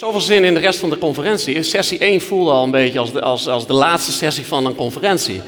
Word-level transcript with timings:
Zoveel 0.00 0.20
zin 0.20 0.44
in 0.44 0.54
de 0.54 0.60
rest 0.60 0.78
van 0.78 0.90
de 0.90 0.98
conferentie. 0.98 1.62
Sessie 1.62 1.98
1 1.98 2.20
voelde 2.20 2.50
al 2.50 2.64
een 2.64 2.70
beetje 2.70 2.98
als 2.98 3.12
de, 3.12 3.20
als, 3.20 3.48
als 3.48 3.66
de 3.66 3.72
laatste 3.72 4.12
sessie 4.12 4.46
van 4.46 4.66
een 4.66 4.74
conferentie. 4.74 5.40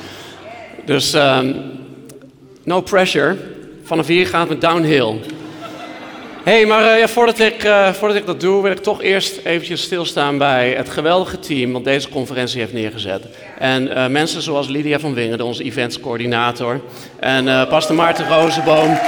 Dus 0.85 1.13
ehm, 1.13 1.53
no 2.65 2.81
pressure. 2.81 3.37
Vanaf 3.85 4.07
hier 4.07 4.27
gaat 4.27 4.49
het 4.49 4.61
downhill. 4.61 5.15
hey, 6.45 6.67
maar 6.67 6.85
eh, 6.85 7.07
voordat, 7.07 7.39
ik, 7.39 7.65
uh, 7.65 7.93
voordat 7.93 8.17
ik 8.17 8.27
dat 8.27 8.41
doe, 8.41 8.63
wil 8.63 8.71
ik 8.71 8.79
toch 8.79 9.03
eerst 9.03 9.41
eventjes 9.45 9.83
stilstaan 9.83 10.39
bij 10.39 10.71
het 10.71 10.91
geweldige 10.91 11.39
team 11.39 11.73
dat 11.73 11.85
deze 11.85 12.09
conferentie 12.09 12.61
heeft 12.61 12.73
neergezet. 12.73 13.23
En 13.59 13.89
uh, 13.89 14.07
mensen 14.07 14.43
zoals 14.43 14.69
Lydia 14.69 14.99
van 14.99 15.15
Wingen, 15.15 15.41
onze 15.41 15.63
eventscoördinator. 15.63 16.81
En 17.19 17.69
pastor 17.69 17.97
Maarten 17.97 18.29
Rozenboom, 18.29 18.99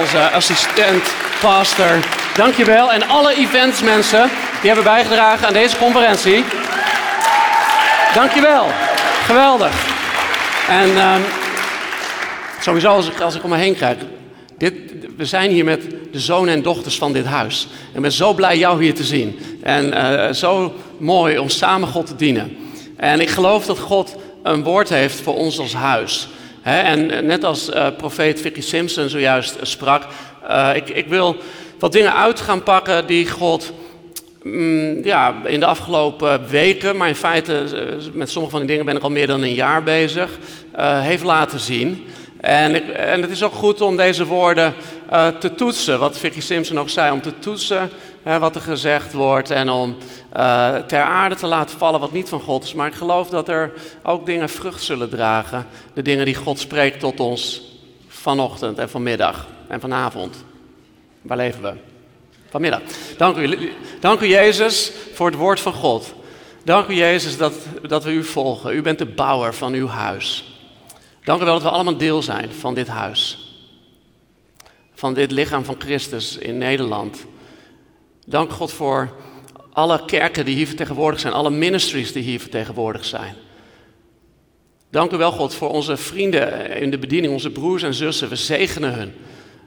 onze 0.00 0.30
assistent, 0.30 1.14
pastor. 1.40 1.98
Dankjewel. 2.36 2.92
En 2.92 3.08
alle 3.08 3.34
eventsmensen 3.34 4.30
die 4.66 4.74
hebben 4.74 4.92
bijgedragen 4.92 5.46
aan 5.46 5.52
deze 5.52 5.76
conferentie. 5.76 6.44
Dankjewel. 8.14 8.66
Geweldig. 9.24 9.86
En 10.68 10.88
um, 10.88 11.22
sowieso 12.60 12.88
als 12.88 13.08
ik, 13.08 13.20
als 13.20 13.34
ik 13.34 13.44
om 13.44 13.50
me 13.50 13.56
heen 13.56 13.76
kijk. 13.76 14.00
Dit, 14.58 14.74
we 15.16 15.24
zijn 15.24 15.50
hier 15.50 15.64
met 15.64 15.82
de 16.12 16.20
zonen 16.20 16.54
en 16.54 16.62
dochters 16.62 16.98
van 16.98 17.12
dit 17.12 17.24
huis. 17.24 17.68
En 17.94 18.02
ben 18.02 18.12
zo 18.12 18.32
blij 18.34 18.58
jou 18.58 18.82
hier 18.82 18.94
te 18.94 19.04
zien. 19.04 19.38
En 19.62 19.86
uh, 19.86 20.32
zo 20.32 20.74
mooi 20.98 21.38
om 21.38 21.48
samen 21.48 21.88
God 21.88 22.06
te 22.06 22.16
dienen. 22.16 22.56
En 22.96 23.20
ik 23.20 23.28
geloof 23.28 23.66
dat 23.66 23.78
God 23.78 24.16
een 24.42 24.62
woord 24.62 24.88
heeft 24.88 25.20
voor 25.20 25.36
ons 25.36 25.58
als 25.58 25.74
huis. 25.74 26.28
En 26.62 27.26
net 27.26 27.44
als 27.44 27.68
uh, 27.68 27.86
profeet 27.96 28.40
Vicky 28.40 28.60
Simpson 28.60 29.08
zojuist 29.08 29.56
sprak. 29.62 30.02
Ik, 30.74 30.88
ik 30.88 31.06
wil 31.06 31.36
wat 31.78 31.92
dingen 31.92 32.14
uit 32.14 32.40
gaan 32.40 32.62
pakken 32.62 33.06
die 33.06 33.30
God 33.30 33.72
mm, 34.52 35.04
ja, 35.04 35.34
in 35.44 35.60
de 35.60 35.66
afgelopen 35.66 36.48
weken, 36.48 36.96
maar 36.96 37.08
in 37.08 37.14
feite 37.14 37.64
met 38.12 38.30
sommige 38.30 38.50
van 38.50 38.60
die 38.60 38.70
dingen 38.70 38.86
ben 38.86 38.96
ik 38.96 39.02
al 39.02 39.10
meer 39.10 39.26
dan 39.26 39.42
een 39.42 39.54
jaar 39.54 39.82
bezig, 39.82 40.38
uh, 40.76 41.00
heeft 41.00 41.24
laten 41.24 41.60
zien. 41.60 42.06
En, 42.40 42.94
en, 42.94 43.22
het 43.22 43.30
is 43.30 43.42
ook 43.42 43.54
goed 43.54 43.80
om 43.80 43.96
deze 43.96 44.26
woorden 44.26 44.74
uh, 45.12 45.26
te 45.28 45.54
toetsen, 45.54 45.98
wat 45.98 46.18
Vicky 46.18 46.40
Simpson 46.40 46.78
ook 46.78 46.88
zei, 46.88 47.12
om 47.12 47.20
te 47.20 47.38
toetsen 47.38 47.90
hè, 48.22 48.38
wat 48.38 48.54
er 48.54 48.60
gezegd 48.60 49.12
wordt 49.12 49.50
en 49.50 49.68
om 49.68 49.96
ter 50.86 51.00
aarde 51.00 51.34
te 51.34 51.46
laten 51.46 51.78
vallen 51.78 52.00
wat 52.00 52.12
niet 52.12 52.28
van 52.28 52.40
God 52.40 52.64
is. 52.64 52.74
Maar 52.74 52.86
ik 52.86 52.94
geloof 52.94 53.28
dat 53.28 53.48
er 53.48 53.72
ook 54.02 54.26
dingen 54.26 54.48
vrucht 54.48 54.82
zullen 54.82 55.08
dragen, 55.08 55.66
de 55.94 56.02
dingen 56.02 56.24
die 56.24 56.34
God 56.34 56.58
spreekt 56.58 57.00
tot 57.00 57.20
ons 57.20 57.62
vanochtend 58.08 58.78
en 58.78 58.90
vanmiddag 58.90 59.46
en 59.68 59.80
vanavond. 59.80 60.44
Waar 61.22 61.36
leven 61.36 61.62
we? 61.62 61.72
Vanmiddag. 62.50 62.80
Dank 63.16 63.36
u, 63.36 63.72
dank 64.00 64.20
u 64.20 64.26
Jezus 64.26 64.92
voor 65.12 65.26
het 65.26 65.36
woord 65.36 65.60
van 65.60 65.72
God. 65.72 66.14
Dank 66.64 66.88
u 66.88 66.94
Jezus 66.94 67.36
dat, 67.36 67.54
dat 67.82 68.04
we 68.04 68.10
u 68.10 68.24
volgen. 68.24 68.74
U 68.74 68.82
bent 68.82 68.98
de 68.98 69.06
bouwer 69.06 69.54
van 69.54 69.72
uw 69.72 69.86
huis. 69.86 70.44
Dank 71.24 71.40
u 71.40 71.44
wel 71.44 71.54
dat 71.54 71.62
we 71.62 71.70
allemaal 71.70 71.96
deel 71.96 72.22
zijn 72.22 72.52
van 72.52 72.74
dit 72.74 72.88
huis. 72.88 73.38
Van 74.94 75.14
dit 75.14 75.30
lichaam 75.30 75.64
van 75.64 75.74
Christus 75.78 76.36
in 76.36 76.58
Nederland. 76.58 77.24
Dank 78.26 78.50
God 78.52 78.72
voor 78.72 79.14
alle 79.72 80.04
kerken 80.04 80.44
die 80.44 80.54
hier 80.54 80.66
vertegenwoordigd 80.66 81.22
zijn, 81.22 81.34
alle 81.34 81.50
ministries 81.50 82.12
die 82.12 82.22
hier 82.22 82.40
vertegenwoordigd 82.40 83.06
zijn. 83.06 83.34
Dank 84.90 85.12
u 85.12 85.16
wel, 85.16 85.32
God, 85.32 85.54
voor 85.54 85.70
onze 85.70 85.96
vrienden 85.96 86.70
in 86.80 86.90
de 86.90 86.98
bediening, 86.98 87.32
onze 87.32 87.50
broers 87.50 87.82
en 87.82 87.94
zussen. 87.94 88.28
We 88.28 88.36
zegenen 88.36 88.94
hun. 88.94 89.14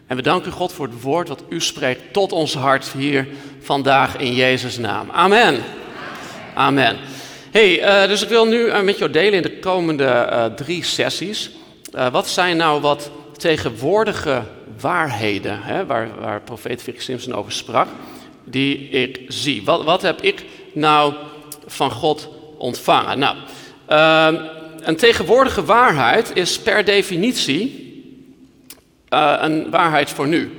En 0.09 0.15
we 0.15 0.21
danken 0.21 0.51
God, 0.51 0.73
voor 0.73 0.87
het 0.87 1.01
woord 1.01 1.27
wat 1.27 1.43
u 1.49 1.61
spreekt 1.61 2.13
tot 2.13 2.31
ons 2.31 2.53
hart 2.53 2.91
hier 2.97 3.27
vandaag 3.61 4.17
in 4.17 4.33
Jezus' 4.33 4.77
naam. 4.77 5.09
Amen. 5.11 5.63
Amen. 6.53 6.97
Hey, 7.51 8.01
uh, 8.03 8.07
dus 8.07 8.21
ik 8.21 8.29
wil 8.29 8.45
nu 8.45 8.57
uh, 8.57 8.81
met 8.81 8.97
jou 8.97 9.11
delen 9.11 9.33
in 9.33 9.41
de 9.41 9.59
komende 9.59 10.03
uh, 10.03 10.45
drie 10.45 10.83
sessies. 10.83 11.51
wat 12.11 12.27
zijn 12.27 12.57
nou 12.57 12.81
wat 12.81 13.11
tegenwoordige 13.37 14.43
waarheden, 14.79 15.61
hè, 15.61 15.85
waar, 15.85 16.09
waar 16.19 16.41
profeet 16.41 16.83
Vic 16.83 17.01
Simpson 17.01 17.33
over 17.33 17.51
sprak, 17.51 17.87
die 18.43 18.89
ik 18.89 19.21
zie? 19.27 19.63
Wat, 19.63 19.83
wat 19.83 20.01
heb 20.01 20.21
ik 20.21 20.45
nou 20.73 21.13
van 21.65 21.91
God 21.91 22.29
ontvangen? 22.57 23.19
Nou, 23.19 23.35
ehm, 23.85 24.35
een 24.81 24.95
tegenwoordige 24.95 25.65
waarheid 25.65 26.31
is 26.33 26.59
per 26.59 26.85
definitie 26.85 27.88
een 29.09 29.69
waarheid 29.69 30.09
voor 30.09 30.27
nu. 30.27 30.51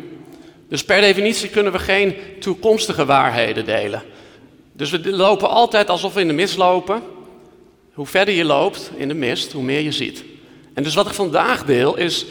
Dus 0.68 0.84
per 0.84 1.00
definitie 1.00 1.48
kunnen 1.48 1.72
we 1.72 1.78
geen 1.78 2.14
toekomstige 2.40 3.04
waarheden 3.04 3.64
delen. 3.64 4.02
Dus 4.72 4.90
we 4.90 5.10
lopen 5.10 5.48
altijd 5.48 5.90
alsof 5.90 6.14
we 6.14 6.20
in 6.20 6.28
de 6.28 6.32
mist 6.32 6.56
lopen. 6.56 7.02
Hoe 7.92 8.06
verder 8.06 8.34
je 8.34 8.44
loopt 8.44 8.90
in 8.96 9.08
de 9.08 9.14
mist, 9.14 9.52
hoe 9.52 9.62
meer 9.62 9.80
je 9.80 9.92
ziet. 9.92 10.24
En 10.74 10.82
dus 10.82 10.94
wat 10.94 11.06
ik 11.06 11.12
vandaag 11.12 11.64
deel 11.64 11.96
is 11.96 12.26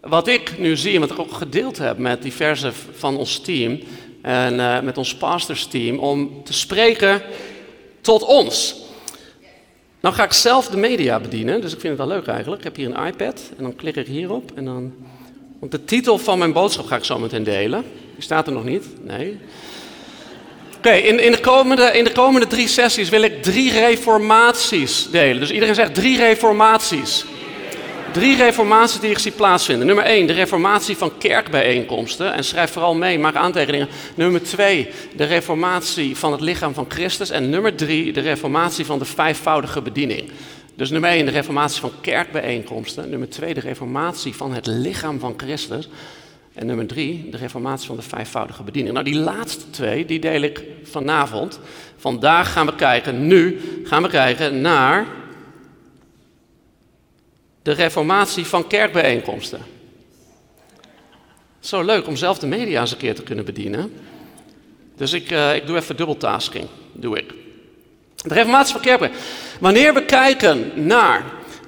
wat 0.00 0.28
ik 0.28 0.58
nu 0.58 0.76
zie 0.76 0.94
en 0.94 1.00
wat 1.00 1.10
ik 1.10 1.18
ook 1.18 1.32
gedeeld 1.32 1.78
heb 1.78 1.98
met 1.98 2.22
diverse 2.22 2.72
van 2.92 3.16
ons 3.16 3.40
team 3.40 3.80
en 4.22 4.54
uh, 4.54 4.80
met 4.80 4.98
ons 4.98 5.14
pastorsteam 5.14 5.98
om 5.98 6.44
te 6.44 6.52
spreken 6.52 7.22
tot 8.00 8.24
ons. 8.24 8.76
Nou 10.00 10.14
ga 10.14 10.24
ik 10.24 10.32
zelf 10.32 10.68
de 10.68 10.76
media 10.76 11.20
bedienen, 11.20 11.60
dus 11.60 11.72
ik 11.72 11.80
vind 11.80 11.98
het 11.98 12.06
wel 12.06 12.16
leuk 12.16 12.26
eigenlijk. 12.26 12.58
Ik 12.58 12.64
heb 12.64 12.76
hier 12.76 12.94
een 12.94 13.06
iPad 13.06 13.50
en 13.56 13.62
dan 13.62 13.76
klik 13.76 13.96
ik 13.96 14.06
hierop 14.06 14.52
en 14.54 14.64
dan... 14.64 14.92
Want 15.58 15.72
de 15.72 15.84
titel 15.84 16.18
van 16.18 16.38
mijn 16.38 16.52
boodschap 16.52 16.86
ga 16.86 16.96
ik 16.96 17.04
zo 17.04 17.18
meteen 17.18 17.44
delen. 17.44 17.84
Die 18.14 18.22
staat 18.22 18.46
er 18.46 18.52
nog 18.52 18.64
niet, 18.64 18.84
nee. 19.02 19.38
Oké, 20.76 20.90
in, 20.90 21.20
in, 21.20 21.32
de 21.32 21.40
komende, 21.40 21.82
in 21.82 22.04
de 22.04 22.12
komende 22.12 22.46
drie 22.46 22.68
sessies 22.68 23.08
wil 23.08 23.22
ik 23.22 23.42
drie 23.42 23.72
reformaties 23.72 25.08
delen. 25.10 25.40
Dus 25.40 25.50
iedereen 25.50 25.74
zegt 25.74 25.94
drie 25.94 26.16
reformaties. 26.16 27.24
Drie 28.12 28.36
reformaties 28.36 29.00
die 29.00 29.10
ik 29.10 29.18
zie 29.18 29.32
plaatsvinden. 29.32 29.86
Nummer 29.86 30.04
één, 30.04 30.26
de 30.26 30.32
reformatie 30.32 30.96
van 30.96 31.18
kerkbijeenkomsten. 31.18 32.32
En 32.32 32.44
schrijf 32.44 32.70
vooral 32.70 32.94
mee, 32.94 33.18
maak 33.18 33.34
aantekeningen. 33.34 33.88
Nummer 34.14 34.42
twee, 34.42 34.88
de 35.16 35.24
reformatie 35.24 36.16
van 36.16 36.32
het 36.32 36.40
lichaam 36.40 36.74
van 36.74 36.86
Christus. 36.88 37.30
En 37.30 37.50
nummer 37.50 37.74
drie, 37.74 38.12
de 38.12 38.20
reformatie 38.20 38.84
van 38.84 38.98
de 38.98 39.04
vijfvoudige 39.04 39.82
bediening. 39.82 40.30
Dus 40.78 40.90
nummer 40.90 41.10
één, 41.10 41.24
de 41.24 41.30
reformatie 41.30 41.80
van 41.80 41.92
kerkbijeenkomsten. 42.00 43.10
Nummer 43.10 43.28
twee, 43.28 43.54
de 43.54 43.60
reformatie 43.60 44.34
van 44.34 44.52
het 44.54 44.66
lichaam 44.66 45.18
van 45.18 45.34
Christus. 45.36 45.88
En 46.54 46.66
nummer 46.66 46.86
drie, 46.86 47.30
de 47.30 47.36
reformatie 47.36 47.86
van 47.86 47.96
de 47.96 48.02
vijfvoudige 48.02 48.62
bediening. 48.62 48.94
Nou, 48.94 49.06
die 49.06 49.18
laatste 49.18 49.70
twee, 49.70 50.04
die 50.04 50.18
deel 50.18 50.40
ik 50.40 50.62
vanavond. 50.82 51.60
Vandaag 51.96 52.52
gaan 52.52 52.66
we 52.66 52.74
kijken, 52.74 53.26
nu 53.26 53.60
gaan 53.84 54.02
we 54.02 54.08
kijken 54.08 54.60
naar 54.60 55.06
de 57.62 57.72
reformatie 57.72 58.44
van 58.44 58.66
kerkbijeenkomsten. 58.66 59.60
Zo 61.60 61.82
leuk 61.82 62.06
om 62.06 62.16
zelf 62.16 62.38
de 62.38 62.46
media 62.46 62.80
eens 62.80 62.92
een 62.92 62.98
keer 62.98 63.14
te 63.14 63.22
kunnen 63.22 63.44
bedienen. 63.44 63.92
Dus 64.96 65.12
ik, 65.12 65.30
uh, 65.30 65.54
ik 65.54 65.66
doe 65.66 65.76
even 65.76 65.96
dubbeltasking, 65.96 66.66
doe 66.92 67.18
ik. 67.18 67.34
De 68.26 68.34
reformatie 68.34 68.72
van 68.72 68.80
kerkbijeenkomsten. 68.80 69.60
Wanneer 69.60 69.94
we 69.94 70.04
kijken 70.04 70.86
naar 70.86 71.24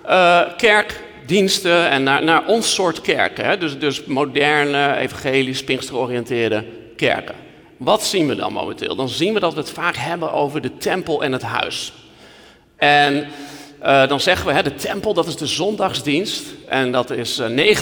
uh, 0.06 0.40
kerk 0.56 1.00
diensten 1.26 1.88
en 1.88 2.02
naar, 2.02 2.24
naar 2.24 2.46
ons 2.46 2.74
soort 2.74 3.00
kerken. 3.00 3.44
Hè? 3.44 3.58
Dus, 3.58 3.78
dus 3.78 4.04
moderne, 4.04 4.96
evangelisch, 4.96 5.64
pinksteroriënteerde 5.64 6.64
kerken. 6.96 7.34
Wat 7.76 8.04
zien 8.04 8.28
we 8.28 8.34
dan 8.34 8.52
momenteel? 8.52 8.96
Dan 8.96 9.08
zien 9.08 9.34
we 9.34 9.40
dat 9.40 9.54
we 9.54 9.60
het 9.60 9.70
vaak 9.70 9.96
hebben 9.96 10.32
over 10.32 10.60
de 10.60 10.76
tempel 10.76 11.22
en 11.22 11.32
het 11.32 11.42
huis. 11.42 11.92
En 12.76 13.26
uh, 13.82 14.08
dan 14.08 14.20
zeggen 14.20 14.46
we, 14.46 14.52
hè, 14.52 14.62
de 14.62 14.74
tempel 14.74 15.14
dat 15.14 15.26
is 15.26 15.36
de 15.36 15.46
zondagsdienst. 15.46 16.42
En 16.68 16.92
dat 16.92 17.10
is 17.10 17.38
uh, 17.38 17.76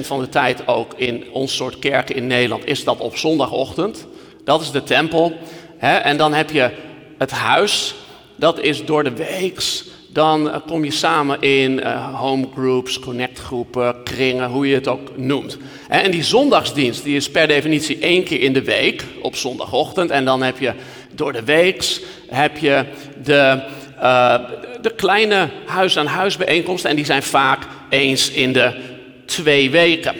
90% 0.00 0.06
van 0.06 0.20
de 0.20 0.28
tijd 0.28 0.68
ook 0.68 0.94
in 0.96 1.24
ons 1.32 1.56
soort 1.56 1.78
kerken 1.78 2.14
in 2.14 2.26
Nederland 2.26 2.66
is 2.66 2.84
dat 2.84 2.98
op 2.98 3.16
zondagochtend. 3.16 4.06
Dat 4.44 4.60
is 4.60 4.70
de 4.70 4.82
tempel. 4.82 5.32
Hè? 5.76 5.96
En 5.96 6.16
dan 6.16 6.34
heb 6.34 6.50
je 6.50 6.70
het 7.18 7.30
huis. 7.30 7.94
Dat 8.36 8.60
is 8.60 8.84
door 8.84 9.04
de 9.04 9.12
weeks 9.12 9.84
dan 10.12 10.50
eh, 10.50 10.60
kom 10.66 10.84
je 10.84 10.90
samen 10.90 11.40
in 11.40 11.72
uh, 11.72 12.20
homegroups, 12.20 12.98
connectgroepen, 12.98 14.02
kringen, 14.02 14.50
hoe 14.50 14.68
je 14.68 14.74
het 14.74 14.88
ook 14.88 15.16
noemt. 15.16 15.56
En 15.88 16.10
die 16.10 16.22
zondagsdienst 16.22 17.04
die 17.04 17.16
is 17.16 17.30
per 17.30 17.48
definitie 17.48 17.98
één 17.98 18.24
keer 18.24 18.40
in 18.40 18.52
de 18.52 18.64
week 18.64 19.04
op 19.22 19.36
zondagochtend. 19.36 20.10
En 20.10 20.24
dan 20.24 20.42
heb 20.42 20.58
je 20.58 20.72
door 21.12 21.32
de 21.32 21.44
weeks 21.44 22.00
heb 22.28 22.58
je 22.58 22.84
de, 23.22 23.62
uh, 24.02 24.38
de 24.80 24.94
kleine 24.94 25.48
huis-aan-huis 25.66 26.36
bijeenkomsten. 26.36 26.90
En 26.90 26.96
die 26.96 27.04
zijn 27.04 27.22
vaak 27.22 27.66
eens 27.90 28.30
in 28.30 28.52
de 28.52 28.74
twee 29.26 29.70
weken. 29.70 30.14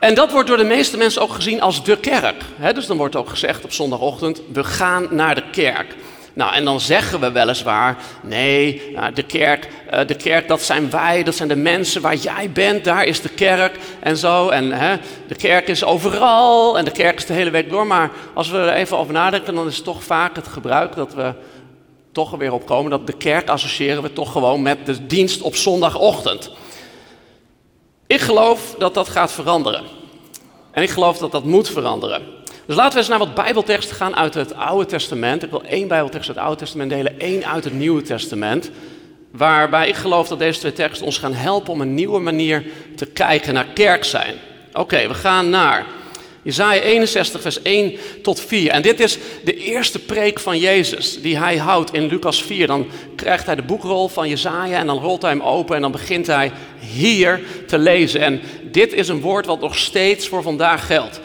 En 0.00 0.14
dat 0.14 0.32
wordt 0.32 0.48
door 0.48 0.56
de 0.56 0.64
meeste 0.64 0.96
mensen 0.96 1.22
ook 1.22 1.32
gezien 1.32 1.60
als 1.60 1.84
de 1.84 1.96
kerk. 1.96 2.42
dus 2.74 2.86
dan 2.86 2.96
wordt 2.96 3.16
ook 3.16 3.28
gezegd 3.28 3.64
op 3.64 3.72
zondagochtend, 3.72 4.42
we 4.52 4.64
gaan 4.64 5.06
naar 5.10 5.34
de 5.34 5.44
kerk. 5.52 5.94
Nou, 6.34 6.54
en 6.54 6.64
dan 6.64 6.80
zeggen 6.80 7.20
we 7.20 7.32
weliswaar, 7.32 7.96
nee, 8.22 8.96
de 9.14 9.22
kerk, 9.22 9.68
eh, 9.90 10.06
de 10.06 10.14
kerk 10.14 10.48
dat 10.48 10.62
zijn 10.62 10.90
wij, 10.90 11.22
dat 11.22 11.34
zijn 11.34 11.48
de 11.48 11.56
mensen 11.56 12.02
waar 12.02 12.14
jij 12.14 12.50
bent, 12.50 12.84
daar 12.84 13.04
is 13.04 13.20
de 13.20 13.28
kerk 13.28 13.78
en 14.00 14.16
zo. 14.16 14.48
En 14.48 14.72
hè, 14.72 14.96
de 15.26 15.34
kerk 15.34 15.68
is 15.68 15.84
overal 15.84 16.78
en 16.78 16.84
de 16.84 16.90
kerk 16.90 17.16
is 17.16 17.26
de 17.26 17.32
hele 17.32 17.50
week 17.50 17.70
door. 17.70 17.86
Maar 17.86 18.10
als 18.34 18.50
we 18.50 18.58
er 18.58 18.72
even 18.72 18.98
over 18.98 19.12
nadenken, 19.12 19.54
dan 19.54 19.66
is 19.66 19.76
het 19.76 19.84
toch 19.84 20.02
vaak 20.02 20.36
het 20.36 20.48
gebruik 20.48 20.94
dat 20.94 21.14
we 21.14 21.32
toch 22.12 22.32
er 22.32 22.38
weer 22.38 22.52
op 22.52 22.66
komen 22.66 22.90
dat 22.90 23.06
de 23.06 23.16
kerk 23.16 23.48
associëren 23.48 24.02
we 24.02 24.12
toch 24.12 24.32
gewoon 24.32 24.62
met 24.62 24.86
de 24.86 25.06
dienst 25.06 25.42
op 25.42 25.54
zondagochtend. 25.56 26.50
Ik 28.06 28.20
geloof 28.20 28.74
dat 28.78 28.94
dat 28.94 29.08
gaat 29.08 29.32
veranderen. 29.32 29.84
En 30.70 30.82
ik 30.82 30.90
geloof 30.90 31.18
dat 31.18 31.32
dat 31.32 31.44
moet 31.44 31.68
veranderen. 31.68 32.22
Dus 32.66 32.76
laten 32.76 32.92
we 32.92 32.98
eens 32.98 33.08
naar 33.08 33.18
wat 33.18 33.34
Bijbelteksten 33.34 33.96
gaan 33.96 34.16
uit 34.16 34.34
het 34.34 34.54
Oude 34.54 34.86
Testament. 34.86 35.42
Ik 35.42 35.50
wil 35.50 35.62
één 35.62 35.88
Bijbeltekst 35.88 36.28
uit 36.28 36.36
het 36.36 36.46
Oude 36.46 36.60
Testament 36.60 36.90
delen, 36.90 37.20
één 37.20 37.46
uit 37.46 37.64
het 37.64 37.72
Nieuwe 37.72 38.02
Testament. 38.02 38.70
Waarbij 39.30 39.88
ik 39.88 39.94
geloof 39.94 40.28
dat 40.28 40.38
deze 40.38 40.58
twee 40.58 40.72
teksten 40.72 41.06
ons 41.06 41.18
gaan 41.18 41.34
helpen 41.34 41.72
om 41.72 41.80
een 41.80 41.94
nieuwe 41.94 42.20
manier 42.20 42.64
te 42.96 43.06
kijken 43.06 43.54
naar 43.54 43.66
kerk 43.74 44.04
zijn. 44.04 44.34
Oké, 44.72 45.08
we 45.08 45.14
gaan 45.14 45.50
naar 45.50 45.86
Jezaja 46.42 46.80
61, 46.80 47.40
vers 47.40 47.62
1 47.62 47.92
tot 48.22 48.40
4. 48.40 48.70
En 48.70 48.82
dit 48.82 49.00
is 49.00 49.18
de 49.44 49.56
eerste 49.56 49.98
preek 49.98 50.40
van 50.40 50.58
Jezus 50.58 51.22
die 51.22 51.38
hij 51.38 51.56
houdt 51.56 51.92
in 51.92 52.06
Lucas 52.06 52.42
4. 52.42 52.66
Dan 52.66 52.86
krijgt 53.16 53.46
hij 53.46 53.54
de 53.54 53.62
boekrol 53.62 54.08
van 54.08 54.28
Jezaja 54.28 54.78
en 54.78 54.86
dan 54.86 54.98
rolt 54.98 55.22
hij 55.22 55.30
hem 55.30 55.42
open 55.42 55.76
en 55.76 55.82
dan 55.82 55.92
begint 55.92 56.26
hij 56.26 56.52
hier 56.78 57.40
te 57.66 57.78
lezen. 57.78 58.20
En 58.20 58.40
dit 58.70 58.92
is 58.92 59.08
een 59.08 59.20
woord 59.20 59.46
wat 59.46 59.60
nog 59.60 59.78
steeds 59.78 60.28
voor 60.28 60.42
vandaag 60.42 60.86
geldt. 60.86 61.20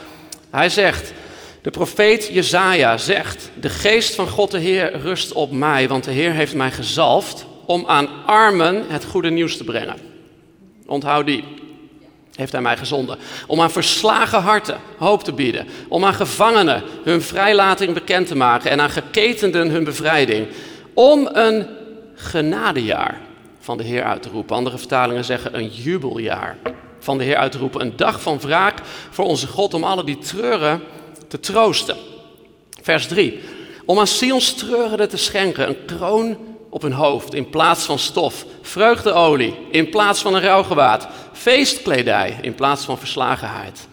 Hij 0.50 0.70
zegt, 0.70 1.14
de 1.62 1.70
profeet 1.70 2.30
Jezaja 2.32 2.98
zegt, 2.98 3.52
de 3.60 3.70
geest 3.70 4.16
van 4.16 4.28
God 4.28 4.52
de 4.52 4.60
Heer 4.60 5.00
rust 5.00 5.34
op 5.34 5.52
mij, 5.52 5.88
want 5.88 6.04
de 6.04 6.12
Heer 6.12 6.32
heeft 6.32 6.56
mij 6.56 6.72
gezalfd 6.72 7.46
om 7.66 7.84
aan 7.88 8.08
armen 8.26 8.86
het 8.88 9.06
goede 9.06 9.30
nieuws 9.30 9.58
te 9.58 9.64
brengen. 9.64 9.96
Onthoud 10.86 11.26
die 11.26 11.44
heeft 12.40 12.52
hij 12.52 12.62
mij 12.62 12.78
gezonden. 12.78 13.18
Om 13.48 13.62
aan 13.62 13.72
verslagen 13.72 14.42
harten 14.42 14.78
hoop 14.98 15.24
te 15.24 15.34
bieden. 15.34 15.68
Om 15.88 16.06
aan 16.06 16.14
gevangenen 16.14 16.84
hun 17.04 17.22
vrijlating 17.22 17.94
bekend 17.94 18.28
te 18.28 18.36
maken 18.36 18.72
en 18.72 18.82
aan 18.82 18.90
geketenden 18.90 19.70
hun 19.70 19.84
bevrijding. 19.84 20.48
Om 20.94 21.30
een 21.32 21.68
genadejaar 22.16 23.18
van 23.60 23.78
de 23.78 23.84
Heer 23.84 24.04
uit 24.04 24.22
te 24.22 24.30
roepen. 24.30 24.56
Andere 24.56 24.78
vertalingen 24.78 25.26
zeggen 25.26 25.58
een 25.58 25.68
jubeljaar 25.68 26.58
van 27.00 27.18
de 27.18 27.24
Heer 27.24 27.38
uit 27.38 27.52
te 27.52 27.58
roepen. 27.58 27.82
Een 27.82 27.94
dag 27.96 28.22
van 28.22 28.40
wraak 28.40 28.80
voor 29.10 29.26
onze 29.26 29.48
God 29.48 29.74
om 29.74 29.84
alle 29.84 30.04
die 30.04 30.18
treuren 30.18 30.82
te 31.30 31.40
troosten. 31.40 31.98
Vers 32.82 33.08
3. 33.08 33.40
Om 33.86 34.00
aan 34.00 34.08
Sions 34.08 34.54
treurenden 34.54 35.10
te 35.10 35.18
schenken 35.18 35.68
een 35.68 35.86
kroon 35.86 36.38
op 36.70 36.82
hun 36.82 36.92
hoofd 36.92 37.34
in 37.34 37.50
plaats 37.50 37.86
van 37.86 38.00
stof, 38.00 38.46
vreugdeolie 38.62 39.56
in 39.72 39.90
plaats 39.90 40.22
van 40.22 40.36
een 40.36 40.42
rouwgewaad, 40.42 41.08
feestkledij 41.34 42.38
in 42.42 42.56
plaats 42.56 42.86
van 42.86 42.98
verslagenheid. 42.98 43.88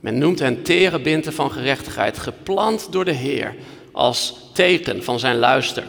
Men 0.00 0.18
noemt 0.18 0.38
hen 0.38 0.62
tere 0.62 1.00
binten 1.00 1.32
van 1.32 1.52
gerechtigheid, 1.52 2.18
geplant 2.18 2.86
door 2.90 3.04
de 3.04 3.12
Heer 3.12 3.54
als 3.92 4.34
teken 4.52 5.04
van 5.04 5.18
zijn 5.18 5.38
luister. 5.38 5.84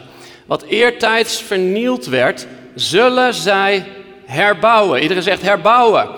Wat 0.46 0.62
eertijds 0.62 1.42
vernield 1.42 2.06
werd, 2.06 2.46
zullen 2.74 3.34
zij 3.34 3.86
herbouwen. 4.24 5.02
Iedereen 5.02 5.22
zegt 5.22 5.42
herbouwen. 5.42 6.08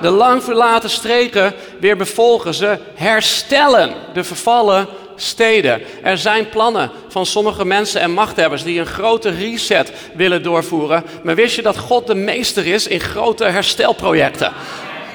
De 0.00 0.10
lang 0.10 0.42
verlaten 0.42 0.90
streken 0.90 1.54
weer 1.80 1.96
bevolgen. 1.96 2.54
Ze 2.54 2.78
herstellen 2.94 3.94
de 4.12 4.24
vervallen 4.24 4.86
steden. 5.16 5.80
Er 6.02 6.18
zijn 6.18 6.48
plannen 6.48 6.90
van 7.08 7.26
sommige 7.26 7.64
mensen 7.64 8.00
en 8.00 8.10
machthebbers 8.10 8.62
die 8.62 8.80
een 8.80 8.86
grote 8.86 9.30
reset 9.30 9.92
willen 10.14 10.42
doorvoeren. 10.42 11.04
Maar 11.22 11.34
wist 11.34 11.56
je 11.56 11.62
dat 11.62 11.78
God 11.78 12.06
de 12.06 12.14
meester 12.14 12.66
is 12.66 12.86
in 12.86 13.00
grote 13.00 13.44
herstelprojecten? 13.44 14.52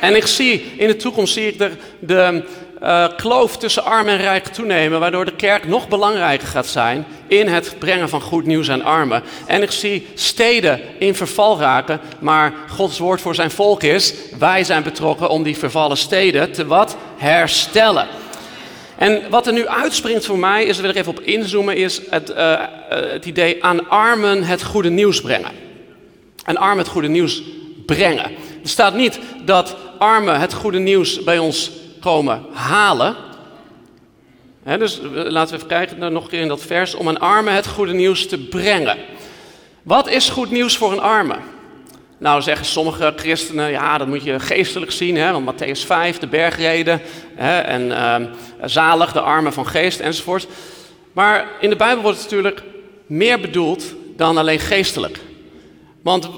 En 0.02 0.16
ik 0.16 0.28
zie, 0.28 0.74
in 0.78 0.88
de 0.88 0.96
toekomst 0.96 1.34
zie 1.34 1.48
ik 1.48 1.58
de, 1.58 1.72
de 2.00 2.44
uh, 2.84 3.08
kloof 3.18 3.58
tussen 3.58 3.84
arm 3.84 4.08
en 4.08 4.18
rijk 4.18 4.48
toenemen, 4.48 5.00
waardoor 5.00 5.26
de 5.26 5.36
kerk 5.36 5.68
nog 5.68 5.88
belangrijker 5.88 6.48
gaat 6.48 6.68
zijn 6.68 7.06
in 7.40 7.48
het 7.48 7.76
brengen 7.80 8.10
van 8.10 8.22
goed 8.22 8.46
nieuws 8.46 8.70
aan 8.70 8.84
armen. 8.84 9.24
En 9.46 9.62
ik 9.62 9.72
zie 9.72 10.08
steden 10.14 10.80
in 10.98 11.16
verval 11.16 11.60
raken, 11.60 12.00
maar 12.20 12.54
Gods 12.70 13.00
woord 13.00 13.22
voor 13.22 13.36
zijn 13.36 13.52
volk 13.52 13.84
is, 13.84 14.14
wij 14.40 14.64
zijn 14.64 14.84
betrokken 14.84 15.30
om 15.30 15.44
die 15.44 15.58
vervallen 15.58 15.98
steden 15.98 16.52
te 16.52 16.66
wat? 16.66 16.98
Herstellen. 17.18 18.08
En 18.98 19.22
wat 19.30 19.48
er 19.48 19.54
nu 19.54 19.68
uitspringt 19.68 20.26
voor 20.26 20.40
mij, 20.40 20.64
is, 20.64 20.78
er 20.78 20.84
wil 20.84 20.92
even 20.92 21.12
op 21.12 21.20
inzoomen, 21.20 21.76
is 21.76 22.02
het, 22.10 22.30
uh, 22.30 22.60
het 22.90 23.26
idee 23.26 23.64
aan 23.64 23.90
armen 23.90 24.44
het 24.44 24.64
goede 24.64 24.90
nieuws 24.90 25.22
brengen. 25.22 25.52
Aan 26.44 26.58
armen 26.58 26.78
het 26.78 26.88
goede 26.88 27.08
nieuws 27.08 27.44
brengen. 27.86 28.32
Er 28.64 28.70
staat 28.70 28.96
niet 28.96 29.20
dat 29.46 29.76
armen 29.98 30.40
het 30.40 30.54
goede 30.54 30.80
nieuws 30.80 31.24
bij 31.24 31.38
ons 31.38 31.72
komen 32.00 32.46
halen. 32.54 33.16
Dus 34.64 35.00
laten 35.14 35.50
we 35.50 35.56
even 35.56 35.68
kijken 35.68 36.14
nog 36.14 36.24
een 36.24 36.30
keer 36.30 36.42
in 36.42 36.48
dat 36.48 36.62
vers. 36.62 36.96
Om 36.96 37.08
aan 37.08 37.20
armen 37.20 37.54
het 37.54 37.68
goede 37.68 37.94
nieuws 37.94 38.28
te 38.28 38.38
brengen. 38.38 38.98
Wat 39.84 40.10
is 40.10 40.30
goed 40.30 40.52
nieuws 40.52 40.78
voor 40.78 40.92
een 40.92 41.02
arme? 41.02 41.36
Nou 42.18 42.42
zeggen 42.42 42.66
sommige 42.66 43.14
christenen, 43.16 43.72
ja 43.72 43.98
dat 43.98 44.08
moet 44.08 44.24
je 44.24 44.40
geestelijk 44.40 44.92
zien, 44.92 45.16
hè, 45.16 45.32
want 45.32 45.54
Matthäus 45.54 45.86
5, 45.86 46.20
de 46.20 46.28
bergreden, 46.28 47.02
hè, 47.36 47.60
en 47.60 47.88
uh, 47.88 48.16
zalig 48.66 49.12
de 49.12 49.22
armen 49.22 49.54
van 49.54 49.68
geest 49.68 50.00
enzovoort. 50.00 50.48
Maar 51.14 51.48
in 51.60 51.70
de 51.70 51.76
Bijbel 51.76 52.04
wordt 52.04 52.18
het 52.18 52.32
natuurlijk 52.32 52.64
meer 53.06 53.40
bedoeld 53.40 53.84
dan 54.16 54.38
alleen 54.38 54.60
geestelijk. 54.60 55.20
Want 56.02 56.30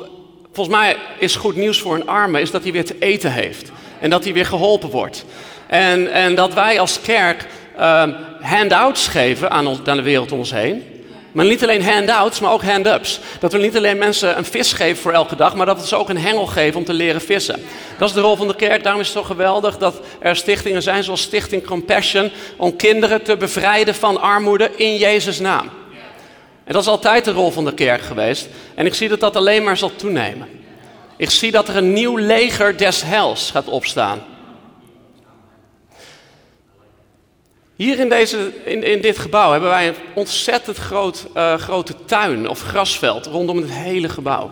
volgens 0.52 0.76
mij 0.76 0.98
is 1.20 1.36
goed 1.36 1.56
nieuws 1.56 1.82
voor 1.82 1.96
een 1.96 2.08
arme 2.08 2.42
is 2.42 2.52
dat 2.52 2.64
hij 2.64 2.72
weer 2.72 2.86
te 2.86 2.96
eten 3.00 3.32
heeft 3.32 3.72
en 4.00 4.10
dat 4.10 4.24
hij 4.24 4.34
weer 4.34 4.46
geholpen 4.46 4.90
wordt. 4.90 5.26
En, 5.68 6.12
en 6.12 6.36
dat 6.36 6.54
wij 6.54 6.80
als 6.80 7.02
kerk 7.02 7.48
uh, 7.80 8.04
handouts 8.42 9.08
geven 9.08 9.52
aan, 9.52 9.68
aan 9.68 9.98
de 9.98 10.02
wereld 10.02 10.32
om 10.32 10.40
ons 10.40 10.52
heen. 10.52 10.84
Maar 11.36 11.46
niet 11.46 11.64
alleen 11.64 11.84
handouts, 11.84 12.40
maar 12.40 12.52
ook 12.52 12.64
hand-ups. 12.64 13.20
Dat 13.40 13.52
we 13.52 13.58
niet 13.58 13.78
alleen 13.78 13.98
mensen 13.98 14.38
een 14.38 14.46
vis 14.46 14.74
geven 14.74 15.02
voor 15.02 15.12
elke 15.12 15.36
dag, 15.36 15.56
maar 15.56 15.66
dat 15.66 15.80
we 15.80 15.88
ze 15.88 15.96
ook 15.96 16.10
een 16.10 16.18
hengel 16.18 16.46
geven 16.46 16.80
om 16.80 16.86
te 16.86 16.94
leren 16.94 17.22
vissen. 17.22 17.64
Dat 17.98 18.10
is 18.10 18.16
de 18.16 18.22
rol 18.22 18.36
van 18.36 18.48
de 18.48 18.56
kerk. 18.56 18.84
Daarom 18.84 19.02
is 19.02 19.08
het 19.08 19.18
zo 19.18 19.24
geweldig 19.24 19.78
dat 19.78 20.00
er 20.20 20.36
stichtingen 20.36 20.82
zijn 20.82 21.04
zoals 21.04 21.22
Stichting 21.22 21.66
Compassion. 21.66 22.32
Om 22.58 22.76
kinderen 22.76 23.24
te 23.24 23.38
bevrijden 23.38 23.96
van 23.96 24.22
armoede 24.22 24.72
in 24.76 24.98
Jezus' 24.98 25.40
naam. 25.40 25.70
En 26.64 26.74
dat 26.74 26.82
is 26.82 26.88
altijd 26.88 27.26
de 27.26 27.32
rol 27.32 27.52
van 27.52 27.66
de 27.66 27.74
kerk 27.74 28.02
geweest. 28.02 28.48
En 28.76 28.86
ik 28.86 28.94
zie 28.94 29.10
dat 29.10 29.20
dat 29.20 29.36
alleen 29.36 29.64
maar 29.64 29.78
zal 29.78 29.96
toenemen. 29.96 30.48
Ik 31.18 31.30
zie 31.30 31.52
dat 31.52 31.68
er 31.68 31.76
een 31.76 31.94
nieuw 31.94 32.18
leger 32.18 32.78
des 32.78 33.04
hels 33.04 33.52
gaat 33.52 33.68
opstaan. 33.68 34.22
Hier 37.76 38.00
in, 38.00 38.10
deze, 38.10 38.52
in, 38.64 38.84
in 38.84 39.02
dit 39.02 39.18
gebouw 39.18 39.52
hebben 39.52 39.70
wij 39.70 39.88
een 39.88 39.96
ontzettend 40.14 40.78
groot, 40.78 41.28
uh, 41.38 41.54
grote 41.54 41.94
tuin 42.06 42.50
of 42.50 42.62
grasveld 42.62 43.26
rondom 43.26 43.58
het 43.58 43.72
hele 43.72 44.10
gebouw. 44.10 44.52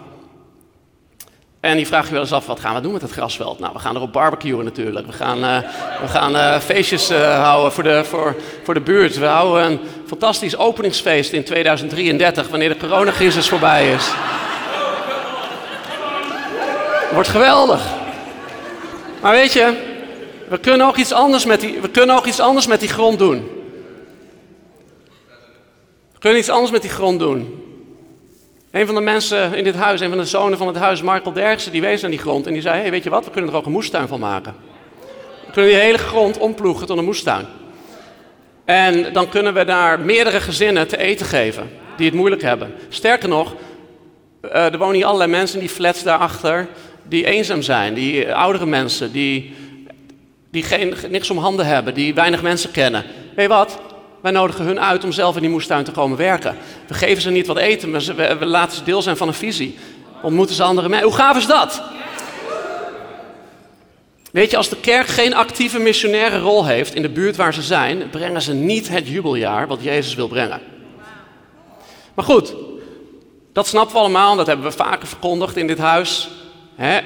En 1.60 1.76
die 1.76 1.88
vraag 1.88 2.06
je 2.06 2.12
wel 2.12 2.22
eens 2.22 2.32
af, 2.32 2.46
wat 2.46 2.60
gaan 2.60 2.76
we 2.76 2.82
doen 2.82 2.92
met 2.92 3.02
het 3.02 3.12
grasveld? 3.12 3.60
Nou, 3.60 3.74
we 3.74 3.80
gaan 3.80 3.96
erop 3.96 4.14
barbecuen 4.14 4.64
natuurlijk. 4.64 5.06
We 5.06 5.12
gaan, 5.12 5.38
uh, 5.38 5.58
we 6.02 6.08
gaan 6.08 6.36
uh, 6.36 6.60
feestjes 6.60 7.10
houden 7.12 7.72
voor 7.72 7.84
de, 7.84 8.04
voor, 8.04 8.36
voor 8.64 8.74
de 8.74 8.82
buurt. 8.82 9.18
We 9.18 9.26
houden 9.26 9.72
een 9.72 9.80
fantastisch 10.08 10.58
openingsfeest 10.58 11.32
in 11.32 11.44
2033, 11.44 12.48
wanneer 12.48 12.70
de 12.70 12.78
coronacrisis 12.78 13.50
voorbij 13.50 13.94
is. 13.94 14.12
Wordt 17.14 17.30
geweldig. 17.30 17.82
Maar 19.22 19.32
weet 19.32 19.54
je, 19.54 19.93
we 20.50 20.58
kunnen 20.58 20.88
ook 20.88 20.98
iets 20.98 21.12
anders 21.12 21.46
met 21.46 21.60
die, 21.60 21.82
we 21.82 21.90
kunnen 21.90 22.16
ook 22.16 22.26
iets 22.26 22.40
anders 22.40 22.68
met 22.68 22.80
die 22.80 22.90
grond 22.90 23.20
doen. 23.20 23.50
We 26.14 26.20
kunnen 26.20 26.40
iets 26.40 26.50
anders 26.50 26.72
met 26.72 26.82
die 26.82 26.92
grond 26.92 27.20
doen. 27.20 27.64
Een 28.72 28.86
van 28.86 28.96
de 28.96 29.02
mensen 29.02 29.54
in 29.54 29.64
dit 29.64 29.76
huis, 29.76 30.00
een 30.00 30.10
van 30.10 30.18
de 30.18 30.26
zonen 30.26 30.58
van 30.58 30.68
het 30.68 30.76
huis, 30.76 31.02
Michael 31.02 31.34
Derksen, 31.34 31.72
die 31.72 31.82
wees 31.82 32.02
naar 32.02 32.12
die 32.12 32.20
grond 32.20 32.48
en 32.48 32.54
die 32.54 32.62
zei: 32.62 32.82
hey, 32.82 32.92
weet 32.92 33.04
je 33.04 33.10
wat, 33.10 33.26
we 33.26 33.32
kunnen 33.32 33.52
er 33.52 33.58
ook 33.58 33.66
een 33.66 33.72
moestuin 33.72 34.08
van 34.08 34.20
maken. 34.20 34.56
We 35.46 35.52
kunnen 35.52 35.72
die 35.72 35.80
hele 35.80 35.98
grond 35.98 36.38
omploegen 36.38 36.88
tot 36.88 36.98
een 36.98 37.06
moestuin. 37.06 37.46
En 38.66 39.14
dan 39.14 39.30
kunnen 39.30 39.54
we 39.54 39.66
daar 39.66 40.00
meerdere 40.00 40.40
gezinnen 40.40 40.88
te 40.88 40.98
eten 40.98 41.26
geven 41.26 41.70
die 41.98 42.06
het 42.06 42.16
moeilijk 42.16 42.42
hebben. 42.42 42.74
Sterker 42.90 43.30
nog, 43.30 43.56
eh, 44.42 44.74
er 44.74 44.78
wonen 44.78 44.96
hier 44.96 45.06
allerlei 45.06 45.32
mensen 45.32 45.60
in 45.60 45.66
die 45.66 45.76
flats 45.76 46.04
daarachter 46.04 46.68
die 47.04 47.26
eenzaam 47.26 47.62
zijn, 47.62 47.94
die 47.94 48.26
eh, 48.26 48.36
oudere 48.36 48.66
mensen, 48.66 49.12
die 49.12 49.54
die 50.54 50.64
geen, 50.64 50.96
niks 51.10 51.30
om 51.30 51.38
handen 51.38 51.66
hebben, 51.66 51.94
die 51.94 52.14
weinig 52.14 52.42
mensen 52.42 52.72
kennen. 52.72 53.04
Weet 53.36 53.46
je 53.46 53.54
wat? 53.54 53.80
Wij 54.22 54.32
nodigen 54.32 54.66
hun 54.66 54.80
uit 54.80 55.04
om 55.04 55.12
zelf 55.12 55.36
in 55.36 55.42
die 55.42 55.50
moestuin 55.50 55.84
te 55.84 55.92
komen 55.92 56.18
werken. 56.18 56.58
We 56.88 56.94
geven 56.94 57.22
ze 57.22 57.30
niet 57.30 57.48
wat 57.48 57.58
eten, 57.58 57.92
maar 57.92 58.02
we, 58.02 58.36
we 58.40 58.46
laten 58.46 58.78
ze 58.78 58.84
deel 58.84 59.02
zijn 59.02 59.18
van 59.18 59.28
een 59.28 59.34
visie. 59.34 59.78
Ontmoeten 60.22 60.56
ze 60.56 60.64
andere 60.64 60.90
mensen. 60.90 61.08
Hoe 61.08 61.18
gaaf 61.18 61.38
is 61.38 61.46
dat? 61.46 61.82
Weet 64.32 64.52
je, 64.52 64.58
als 64.58 64.70
de 64.70 64.80
kerk 64.80 65.08
geen 65.08 65.34
actieve 65.34 65.80
missionaire 65.80 66.40
rol 66.40 66.66
heeft 66.66 66.96
in 66.96 67.02
de 67.02 67.10
buurt 67.10 67.36
waar 67.36 67.54
ze 67.54 67.62
zijn, 67.62 68.10
brengen 68.10 68.42
ze 68.42 68.54
niet 68.54 68.90
het 68.90 69.08
jubeljaar 69.08 69.68
wat 69.68 69.84
Jezus 69.84 70.16
wil 70.16 70.28
brengen. 70.28 70.62
Maar 72.14 72.26
goed, 72.26 72.54
dat 73.54 73.68
snappen 73.68 73.94
we 73.94 74.00
allemaal, 74.02 74.36
dat 74.36 74.48
hebben 74.48 74.66
we 74.66 74.72
vaker 74.72 75.08
verkondigd 75.08 75.58
in 75.58 75.68
dit 75.68 75.78
huis. 75.78 76.30
Hè? 76.76 77.00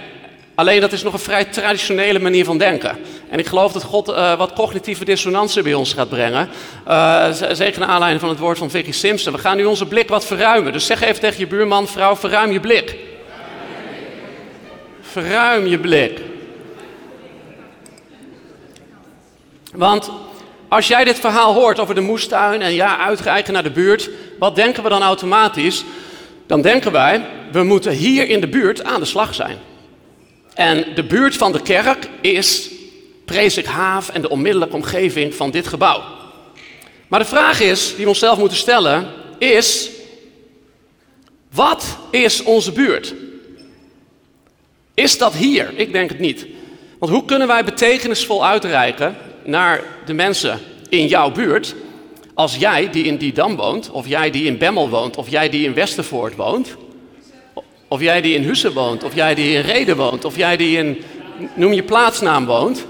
Alleen 0.58 0.82
dat 0.82 0.92
is 0.92 1.04
nog 1.04 1.14
een 1.14 1.20
vrij 1.20 1.46
traditionele 1.46 2.20
manier 2.20 2.46
van 2.46 2.58
denken. 2.58 2.98
En 3.30 3.40
ik 3.40 3.46
geloof 3.46 3.72
dat 3.72 3.84
God 3.84 4.10
uh, 4.10 4.38
wat 4.38 4.54
cognitieve 4.54 5.06
dissonantie 5.06 5.62
bij 5.62 5.74
ons 5.74 5.94
gaat 5.94 6.10
brengen. 6.10 6.50
Uh, 6.88 7.32
zeker 7.52 7.80
naar 7.80 7.90
aanleiding 7.90 8.22
van 8.22 8.30
het 8.30 8.40
woord 8.40 8.58
van 8.58 8.70
Vicky 8.70 8.92
Simpson. 8.92 9.34
We 9.34 9.40
gaan 9.40 9.58
nu 9.58 9.66
onze 9.66 9.86
blik 9.86 10.10
wat 10.10 10.26
verruimen. 10.26 10.74
Dus 10.74 10.86
zeg 10.86 11.02
even 11.02 11.20
tegen 11.20 11.40
je 11.40 11.48
buurman, 11.48 11.88
vrouw, 11.88 12.16
verruim 12.16 12.52
je 12.52 12.60
blik. 12.60 12.96
Verruim 15.02 15.68
je 15.68 15.80
blik. 15.80 16.22
Want 19.74 20.12
als 20.68 20.88
jij 20.88 21.04
dit 21.04 21.20
verhaal 21.20 21.54
hoort 21.54 21.80
over 21.80 21.96
de 21.96 22.02
moestuin 22.02 22.62
en 22.62 22.74
ja, 22.74 23.00
uitreiken 23.00 23.54
naar 23.54 23.64
de 23.64 23.72
buurt, 23.72 24.10
wat 24.40 24.56
denken 24.56 24.84
we 24.84 24.90
dan 24.90 25.04
automatisch? 25.04 25.84
Dan 26.48 26.62
denken 26.62 26.92
wij, 26.92 27.26
we 27.52 27.64
moeten 27.64 27.92
hier 27.92 28.30
in 28.30 28.42
de 28.42 28.48
buurt 28.48 28.84
aan 28.84 29.00
de 29.00 29.06
slag 29.06 29.34
zijn. 29.34 29.67
En 30.58 30.86
de 30.96 31.04
buurt 31.04 31.36
van 31.36 31.52
de 31.52 31.62
kerk 31.62 32.10
is 32.22 32.70
Haaf 33.66 34.10
en 34.10 34.22
de 34.22 34.30
onmiddellijke 34.30 34.76
omgeving 34.76 35.36
van 35.36 35.52
dit 35.52 35.68
gebouw. 35.68 36.04
Maar 37.08 37.20
de 37.20 37.26
vraag 37.26 37.60
is, 37.60 37.88
die 37.96 38.04
we 38.04 38.10
onszelf 38.10 38.38
moeten 38.38 38.58
stellen, 38.58 39.08
is: 39.38 39.90
wat 41.52 41.98
is 42.12 42.44
onze 42.44 42.72
buurt? 42.72 43.14
Is 44.94 45.18
dat 45.18 45.34
hier? 45.34 45.74
Ik 45.76 45.92
denk 45.92 46.10
het 46.10 46.20
niet. 46.20 46.46
Want 47.00 47.12
hoe 47.12 47.26
kunnen 47.26 47.48
wij 47.48 47.64
betekenisvol 47.64 48.46
uitreiken 48.46 49.16
naar 49.44 49.84
de 50.06 50.14
mensen 50.14 50.60
in 50.90 51.08
jouw 51.08 51.32
buurt 51.32 51.76
als 52.34 52.56
jij 52.56 52.90
die 52.90 53.04
in 53.04 53.18
Didam 53.18 53.56
woont, 53.56 53.90
of 53.90 54.08
jij 54.08 54.32
die 54.32 54.46
in 54.46 54.58
Bemmel 54.58 54.90
woont, 54.90 55.18
of 55.18 55.30
jij 55.30 55.50
die 55.50 55.66
in 55.66 55.74
Westervoort 55.74 56.36
woont, 56.36 56.76
of 57.88 58.02
jij 58.02 58.22
die 58.22 58.36
in 58.36 58.44
Hussen 58.44 58.74
woont, 58.74 59.04
of 59.04 59.16
jij 59.16 59.36
die 59.36 59.56
in 59.56 59.62
Reden 59.62 59.98
woont, 59.98 60.26
of 60.26 60.36
jij 60.36 60.58
die 60.58 60.78
in, 60.78 61.04
noem 61.54 61.74
je 61.74 61.84
plaatsnaam 61.84 62.46
woont. 62.46 62.86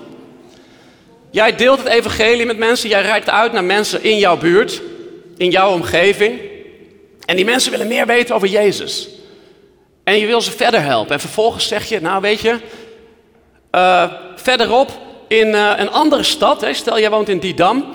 Jij 1.31 1.55
deelt 1.55 1.79
het 1.79 1.87
evangelie 1.87 2.45
met 2.45 2.57
mensen, 2.57 2.89
jij 2.89 3.01
reikt 3.01 3.29
uit 3.29 3.51
naar 3.51 3.63
mensen 3.63 4.03
in 4.03 4.17
jouw 4.17 4.37
buurt, 4.37 4.81
in 5.37 5.49
jouw 5.49 5.71
omgeving. 5.71 6.39
En 7.25 7.35
die 7.35 7.45
mensen 7.45 7.71
willen 7.71 7.87
meer 7.87 8.05
weten 8.05 8.35
over 8.35 8.47
Jezus. 8.47 9.07
En 10.03 10.17
je 10.19 10.25
wil 10.25 10.41
ze 10.41 10.51
verder 10.51 10.81
helpen. 10.81 11.13
En 11.13 11.19
vervolgens 11.19 11.67
zeg 11.67 11.89
je, 11.89 12.01
nou 12.01 12.21
weet 12.21 12.39
je, 12.39 12.59
uh, 13.71 14.11
verderop 14.35 14.91
in 15.27 15.47
uh, 15.47 15.73
een 15.77 15.89
andere 15.89 16.23
stad, 16.23 16.61
hè, 16.61 16.73
stel 16.73 16.99
jij 16.99 17.09
woont 17.09 17.29
in 17.29 17.39
Didam, 17.39 17.85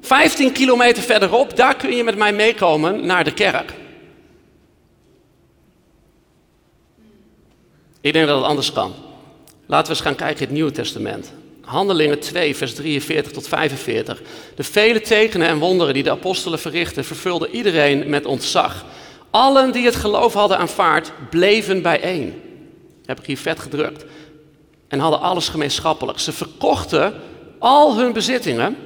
15 0.00 0.52
kilometer 0.52 1.02
verderop, 1.02 1.56
daar 1.56 1.76
kun 1.76 1.96
je 1.96 2.04
met 2.04 2.16
mij 2.16 2.32
meekomen 2.32 3.06
naar 3.06 3.24
de 3.24 3.32
kerk. 3.32 3.72
Ik 8.00 8.12
denk 8.12 8.26
dat 8.26 8.36
het 8.36 8.46
anders 8.46 8.72
kan. 8.72 8.94
Laten 9.66 9.86
we 9.86 9.92
eens 9.92 10.06
gaan 10.06 10.14
kijken 10.14 10.36
in 10.36 10.42
het 10.42 10.54
Nieuwe 10.54 10.70
Testament. 10.70 11.32
Handelingen 11.60 12.18
2, 12.20 12.56
vers 12.56 12.74
43 12.74 13.32
tot 13.32 13.48
45. 13.48 14.22
De 14.54 14.62
vele 14.62 15.00
tekenen 15.00 15.48
en 15.48 15.58
wonderen 15.58 15.94
die 15.94 16.02
de 16.02 16.10
apostelen 16.10 16.58
verrichtten, 16.58 17.04
vervulden 17.04 17.50
iedereen 17.50 18.10
met 18.10 18.26
ontzag. 18.26 18.84
Allen 19.30 19.72
die 19.72 19.84
het 19.84 19.96
geloof 19.96 20.32
hadden 20.32 20.58
aanvaard, 20.58 21.12
bleven 21.30 21.82
bijeen. 21.82 22.42
Heb 23.04 23.20
ik 23.20 23.26
hier 23.26 23.38
vet 23.38 23.60
gedrukt. 23.60 24.04
En 24.88 24.98
hadden 24.98 25.20
alles 25.20 25.48
gemeenschappelijk. 25.48 26.18
Ze 26.18 26.32
verkochten 26.32 27.14
al 27.58 27.96
hun 27.96 28.12
bezittingen 28.12 28.76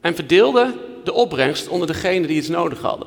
en 0.00 0.14
verdeelden 0.14 0.74
de 1.04 1.12
opbrengst 1.12 1.68
onder 1.68 1.86
degenen 1.86 2.28
die 2.28 2.36
iets 2.36 2.48
nodig 2.48 2.80
hadden. 2.80 3.06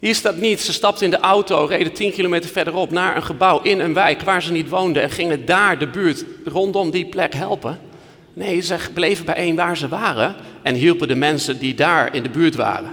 Hier 0.00 0.14
staat 0.14 0.36
niet, 0.36 0.60
ze 0.60 0.72
stapten 0.72 1.04
in 1.04 1.10
de 1.10 1.18
auto, 1.18 1.64
reden 1.64 1.92
10 1.92 2.12
kilometer 2.12 2.50
verderop 2.50 2.90
naar 2.90 3.16
een 3.16 3.22
gebouw 3.22 3.60
in 3.62 3.80
een 3.80 3.94
wijk 3.94 4.22
waar 4.22 4.42
ze 4.42 4.52
niet 4.52 4.68
woonden 4.68 5.02
en 5.02 5.10
gingen 5.10 5.46
daar 5.46 5.78
de 5.78 5.86
buurt 5.86 6.24
rondom 6.44 6.90
die 6.90 7.06
plek 7.06 7.34
helpen. 7.34 7.78
Nee, 8.32 8.60
ze 8.60 8.76
bleven 8.94 9.24
bijeen 9.24 9.56
waar 9.56 9.76
ze 9.76 9.88
waren 9.88 10.34
en 10.62 10.74
hielpen 10.74 11.08
de 11.08 11.14
mensen 11.14 11.58
die 11.58 11.74
daar 11.74 12.14
in 12.14 12.22
de 12.22 12.28
buurt 12.28 12.54
waren. 12.54 12.90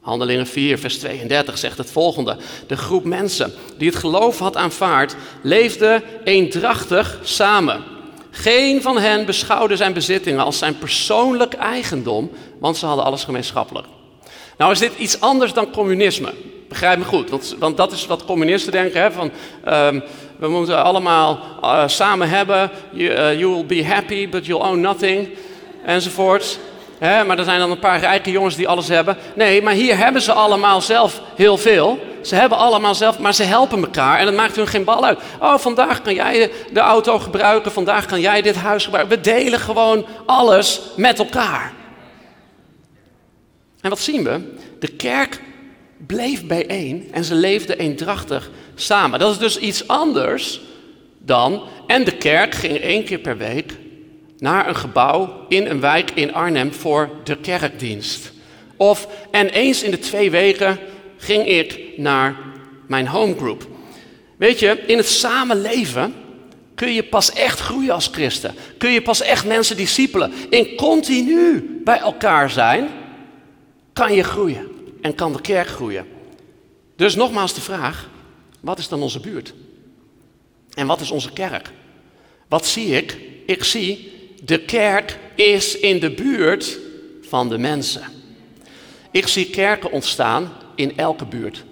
Handelingen 0.00 0.46
4, 0.46 0.78
vers 0.78 0.98
32 0.98 1.58
zegt 1.58 1.78
het 1.78 1.90
volgende. 1.90 2.36
De 2.66 2.76
groep 2.76 3.04
mensen 3.04 3.52
die 3.78 3.88
het 3.88 3.98
geloof 3.98 4.38
had 4.38 4.56
aanvaard, 4.56 5.16
leefde 5.42 6.02
eendrachtig 6.24 7.20
samen. 7.22 7.82
Geen 8.30 8.82
van 8.82 8.98
hen 8.98 9.26
beschouwde 9.26 9.76
zijn 9.76 9.92
bezittingen 9.92 10.44
als 10.44 10.58
zijn 10.58 10.78
persoonlijk 10.78 11.54
eigendom, 11.54 12.30
want 12.58 12.76
ze 12.76 12.86
hadden 12.86 13.04
alles 13.04 13.24
gemeenschappelijk. 13.24 13.86
Nou 14.56 14.72
is 14.72 14.78
dit 14.78 14.92
iets 14.98 15.20
anders 15.20 15.52
dan 15.52 15.70
communisme. 15.70 16.32
Begrijp 16.68 16.98
me 16.98 17.04
goed, 17.04 17.30
want, 17.30 17.56
want 17.58 17.76
dat 17.76 17.92
is 17.92 18.06
wat 18.06 18.24
communisten 18.24 18.72
denken. 18.72 19.00
Hè, 19.00 19.12
van, 19.12 19.30
um, 19.68 20.02
we 20.36 20.48
moeten 20.48 20.84
allemaal 20.84 21.38
uh, 21.62 21.82
samen 21.86 22.28
hebben. 22.28 22.70
You, 22.90 23.10
uh, 23.10 23.38
you, 23.38 23.52
will 23.54 23.66
be 23.66 23.84
happy, 23.84 24.28
but 24.28 24.46
you'll 24.46 24.62
own 24.62 24.80
nothing. 24.80 25.28
Enzovoort. 25.84 26.58
Maar 27.00 27.38
er 27.38 27.44
zijn 27.44 27.58
dan 27.58 27.70
een 27.70 27.78
paar 27.78 28.00
rijke 28.00 28.30
jongens 28.30 28.56
die 28.56 28.68
alles 28.68 28.88
hebben. 28.88 29.16
Nee, 29.34 29.62
maar 29.62 29.72
hier 29.72 29.96
hebben 29.96 30.22
ze 30.22 30.32
allemaal 30.32 30.80
zelf 30.80 31.20
heel 31.34 31.56
veel. 31.56 31.98
Ze 32.22 32.34
hebben 32.34 32.58
allemaal 32.58 32.94
zelf, 32.94 33.18
maar 33.18 33.34
ze 33.34 33.42
helpen 33.42 33.82
elkaar 33.82 34.18
en 34.18 34.24
dat 34.24 34.34
maakt 34.34 34.56
hun 34.56 34.66
geen 34.66 34.84
bal 34.84 35.04
uit. 35.04 35.18
Oh, 35.40 35.58
vandaag 35.58 36.02
kan 36.02 36.14
jij 36.14 36.50
de 36.72 36.80
auto 36.80 37.18
gebruiken, 37.18 37.72
vandaag 37.72 38.06
kan 38.06 38.20
jij 38.20 38.42
dit 38.42 38.56
huis 38.56 38.84
gebruiken. 38.84 39.16
We 39.16 39.22
delen 39.22 39.58
gewoon 39.58 40.06
alles 40.26 40.80
met 40.96 41.18
elkaar. 41.18 41.72
En 43.84 43.90
wat 43.90 44.00
zien 44.00 44.24
we? 44.24 44.40
De 44.78 44.88
kerk 44.88 45.40
bleef 46.06 46.46
bijeen 46.46 47.08
en 47.10 47.24
ze 47.24 47.34
leefden 47.34 47.78
eendrachtig 47.78 48.50
samen. 48.74 49.18
Dat 49.18 49.30
is 49.32 49.38
dus 49.38 49.58
iets 49.58 49.88
anders 49.88 50.60
dan. 51.18 51.62
En 51.86 52.04
de 52.04 52.16
kerk 52.16 52.54
ging 52.54 52.76
één 52.78 53.04
keer 53.04 53.18
per 53.18 53.36
week 53.36 53.72
naar 54.38 54.68
een 54.68 54.76
gebouw 54.76 55.46
in 55.48 55.66
een 55.66 55.80
wijk 55.80 56.10
in 56.10 56.34
Arnhem 56.34 56.72
voor 56.72 57.10
de 57.24 57.36
kerkdienst. 57.36 58.32
Of 58.76 59.08
en 59.30 59.48
eens 59.48 59.82
in 59.82 59.90
de 59.90 59.98
twee 59.98 60.30
weken 60.30 60.78
ging 61.16 61.46
ik 61.46 61.80
naar 61.96 62.36
mijn 62.86 63.06
homegroup. 63.06 63.66
Weet 64.36 64.58
je, 64.58 64.82
in 64.86 64.96
het 64.96 65.08
samenleven 65.08 66.14
kun 66.74 66.92
je 66.92 67.02
pas 67.02 67.32
echt 67.32 67.60
groeien 67.60 67.94
als 67.94 68.08
christen. 68.12 68.54
Kun 68.78 68.90
je 68.90 69.02
pas 69.02 69.22
echt 69.22 69.46
mensen 69.46 69.76
discipelen. 69.76 70.32
In 70.50 70.76
continu 70.76 71.80
bij 71.84 71.98
elkaar 71.98 72.50
zijn 72.50 72.88
kan 73.94 74.14
je 74.14 74.22
groeien 74.22 74.68
en 75.00 75.14
kan 75.14 75.32
de 75.32 75.40
kerk 75.40 75.68
groeien. 75.68 76.06
Dus 76.96 77.14
nogmaals 77.14 77.54
de 77.54 77.60
vraag, 77.60 78.08
wat 78.60 78.78
is 78.78 78.88
dan 78.88 79.02
onze 79.02 79.20
buurt? 79.20 79.54
En 80.74 80.86
wat 80.86 81.00
is 81.00 81.10
onze 81.10 81.32
kerk? 81.32 81.70
Wat 82.48 82.66
zie 82.66 82.86
ik? 82.86 83.18
Ik 83.46 83.64
zie, 83.64 84.12
de 84.42 84.60
kerk 84.60 85.18
is 85.34 85.78
in 85.78 86.00
de 86.00 86.10
buurt 86.10 86.78
van 87.22 87.48
de 87.48 87.58
mensen. 87.58 88.02
Ik 89.10 89.26
zie 89.26 89.50
kerken 89.50 89.90
ontstaan 89.90 90.52
in 90.74 90.96
elke 90.96 91.24
buurt. 91.24 91.64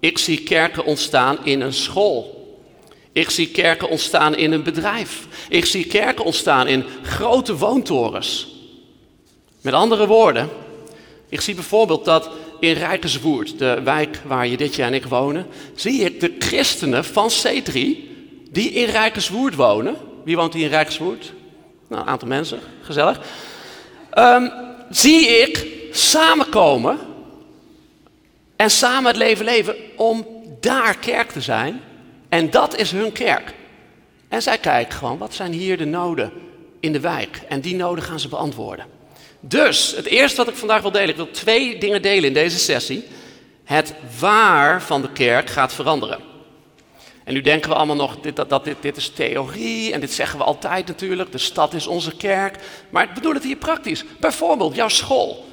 Ik 0.00 0.18
zie 0.18 0.42
kerken 0.42 0.84
ontstaan 0.84 1.44
in 1.44 1.60
een 1.60 1.72
school. 1.72 2.40
Ik 3.12 3.30
zie 3.30 3.48
kerken 3.50 3.88
ontstaan 3.88 4.36
in 4.36 4.52
een 4.52 4.62
bedrijf. 4.62 5.26
Ik 5.48 5.64
zie 5.64 5.86
kerken 5.86 6.24
ontstaan 6.24 6.66
in 6.66 6.84
grote 7.02 7.56
woontorens. 7.56 8.48
Met 9.60 9.74
andere 9.74 10.06
woorden, 10.06 10.48
ik 11.32 11.40
zie 11.40 11.54
bijvoorbeeld 11.54 12.04
dat 12.04 12.30
in 12.60 12.72
Rijkerswoerd, 12.72 13.58
de 13.58 13.80
wijk 13.84 14.20
waar 14.24 14.46
je 14.46 14.56
dit 14.56 14.74
jaar 14.74 14.86
en 14.86 14.94
ik 14.94 15.06
wonen, 15.06 15.46
zie 15.74 16.00
ik 16.04 16.20
de 16.20 16.34
christenen 16.38 17.04
van 17.04 17.30
C3 17.30 17.72
die 18.50 18.70
in 18.70 18.84
Rijkerswoerd 18.84 19.54
wonen. 19.54 19.96
Wie 20.24 20.36
woont 20.36 20.54
hier 20.54 20.64
in 20.64 20.70
Rijkerswoerd? 20.70 21.32
Nou, 21.88 22.02
een 22.02 22.08
aantal 22.08 22.28
mensen, 22.28 22.58
gezellig. 22.82 23.20
Um, 24.18 24.52
zie 24.90 25.26
ik 25.26 25.66
samenkomen 25.92 26.98
en 28.56 28.70
samen 28.70 29.06
het 29.06 29.16
leven 29.16 29.44
leven 29.44 29.74
om 29.96 30.26
daar 30.60 30.98
kerk 30.98 31.30
te 31.30 31.40
zijn. 31.40 31.80
En 32.28 32.50
dat 32.50 32.76
is 32.76 32.90
hun 32.90 33.12
kerk. 33.12 33.54
En 34.28 34.42
zij 34.42 34.58
kijken 34.58 34.98
gewoon, 34.98 35.18
wat 35.18 35.34
zijn 35.34 35.52
hier 35.52 35.76
de 35.76 35.84
noden 35.84 36.32
in 36.80 36.92
de 36.92 37.00
wijk? 37.00 37.42
En 37.48 37.60
die 37.60 37.76
noden 37.76 38.04
gaan 38.04 38.20
ze 38.20 38.28
beantwoorden. 38.28 39.00
Dus 39.44 39.94
het 39.96 40.06
eerste 40.06 40.36
wat 40.36 40.48
ik 40.48 40.54
vandaag 40.54 40.82
wil 40.82 40.90
delen, 40.90 41.08
ik 41.08 41.16
wil 41.16 41.30
twee 41.30 41.78
dingen 41.78 42.02
delen 42.02 42.24
in 42.24 42.34
deze 42.34 42.58
sessie. 42.58 43.04
Het 43.64 43.94
waar 44.18 44.82
van 44.82 45.02
de 45.02 45.12
kerk 45.12 45.50
gaat 45.50 45.74
veranderen. 45.74 46.18
En 47.24 47.34
nu 47.34 47.40
denken 47.40 47.70
we 47.70 47.76
allemaal 47.76 47.96
nog, 47.96 48.20
dit, 48.20 48.36
dat, 48.36 48.64
dit, 48.64 48.76
dit 48.80 48.96
is 48.96 49.08
theorie 49.08 49.92
en 49.92 50.00
dit 50.00 50.12
zeggen 50.12 50.38
we 50.38 50.44
altijd 50.44 50.86
natuurlijk. 50.86 51.32
De 51.32 51.38
stad 51.38 51.74
is 51.74 51.86
onze 51.86 52.16
kerk. 52.16 52.56
Maar 52.90 53.02
ik 53.02 53.14
bedoel 53.14 53.34
het 53.34 53.44
hier 53.44 53.56
praktisch. 53.56 54.04
Bijvoorbeeld 54.20 54.74
jouw 54.74 54.88
school. 54.88 55.44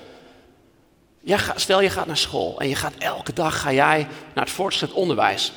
stel 1.55 1.81
je 1.81 1.89
gaat 1.89 2.07
naar 2.07 2.17
school 2.17 2.59
en 2.59 2.69
je 2.69 2.75
gaat 2.75 2.93
elke 2.97 3.33
dag 3.33 3.61
ga 3.61 3.73
jij 3.73 4.07
naar 4.33 4.43
het 4.43 4.53
voortgezet 4.53 4.91
onderwijs. 4.91 5.51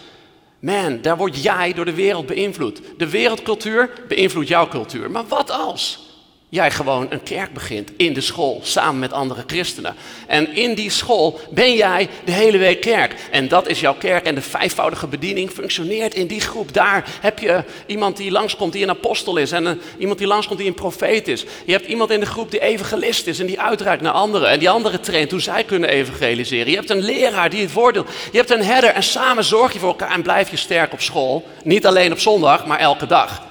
Man, 0.59 1.03
daar 1.03 1.17
word 1.17 1.43
jij 1.43 1.73
door 1.73 1.85
de 1.85 1.95
wereld 1.95 2.27
beïnvloed. 2.27 2.81
De 2.97 3.09
wereldcultuur 3.09 3.91
beïnvloedt 4.09 4.49
jouw 4.49 4.69
cultuur. 4.69 5.11
Maar 5.11 5.27
wat 5.27 5.51
als? 5.51 6.12
Jij 6.53 6.71
gewoon 6.71 7.07
een 7.11 7.23
kerk 7.23 7.53
begint 7.53 7.91
in 7.97 8.13
de 8.13 8.21
school 8.21 8.61
samen 8.63 8.99
met 8.99 9.13
andere 9.13 9.43
christenen. 9.47 9.95
En 10.27 10.55
in 10.55 10.75
die 10.75 10.91
school 10.91 11.41
ben 11.51 11.75
jij 11.75 12.09
de 12.25 12.33
hele 12.33 12.59
week 12.59 12.81
kerk. 12.81 13.15
En 13.31 13.49
dat 13.49 13.69
is 13.69 13.81
jouw 13.81 13.95
kerk 13.95 14.27
en 14.27 14.35
de 14.35 14.43
vijfvoudige 14.43 15.07
bediening 15.07 15.51
functioneert 15.51 16.15
in 16.15 16.27
die 16.27 16.41
groep. 16.41 16.73
Daar 16.73 17.05
heb 17.21 17.39
je 17.39 17.65
iemand 17.87 18.17
die 18.17 18.31
langskomt 18.31 18.73
die 18.73 18.83
een 18.83 18.91
apostel 18.91 19.37
is 19.37 19.53
en 19.53 19.81
iemand 19.99 20.19
die 20.19 20.27
langskomt 20.27 20.59
die 20.59 20.69
een 20.69 20.75
profeet 20.75 21.29
is. 21.29 21.45
Je 21.65 21.73
hebt 21.73 21.87
iemand 21.87 22.11
in 22.11 22.21
de 22.21 22.27
groep 22.27 22.51
die 22.51 22.61
evangelist 22.61 23.27
is 23.27 23.41
en 23.41 23.47
die 23.47 23.61
uitreikt 23.61 24.03
naar 24.03 24.13
anderen. 24.13 24.49
En 24.49 24.59
die 24.59 24.71
anderen 24.71 25.01
traint 25.01 25.31
hoe 25.31 25.41
zij 25.41 25.65
kunnen 25.65 25.89
evangeliseren. 25.89 26.71
Je 26.71 26.77
hebt 26.77 26.91
een 26.91 27.03
leraar 27.03 27.51
die 27.51 27.61
het 27.61 27.71
voordeel. 27.71 28.05
Je 28.33 28.39
hebt 28.39 28.51
een 28.51 28.65
herder 28.65 28.91
en 28.91 29.03
samen 29.03 29.45
zorg 29.45 29.73
je 29.73 29.79
voor 29.79 29.89
elkaar 29.89 30.11
en 30.11 30.23
blijf 30.23 30.51
je 30.51 30.57
sterk 30.57 30.93
op 30.93 31.01
school. 31.01 31.47
Niet 31.65 31.87
alleen 31.87 32.13
op 32.13 32.19
zondag, 32.19 32.67
maar 32.67 32.79
elke 32.79 33.07
dag 33.07 33.51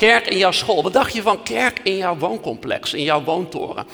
kerk 0.00 0.26
in 0.26 0.38
jouw 0.38 0.50
school. 0.50 0.82
Wat 0.82 0.92
dacht 0.92 1.12
je 1.12 1.22
van 1.22 1.42
kerk 1.42 1.80
in 1.82 1.96
jouw 1.96 2.16
wooncomplex, 2.16 2.94
in 2.94 3.02
jouw 3.02 3.22
woontoren? 3.22 3.86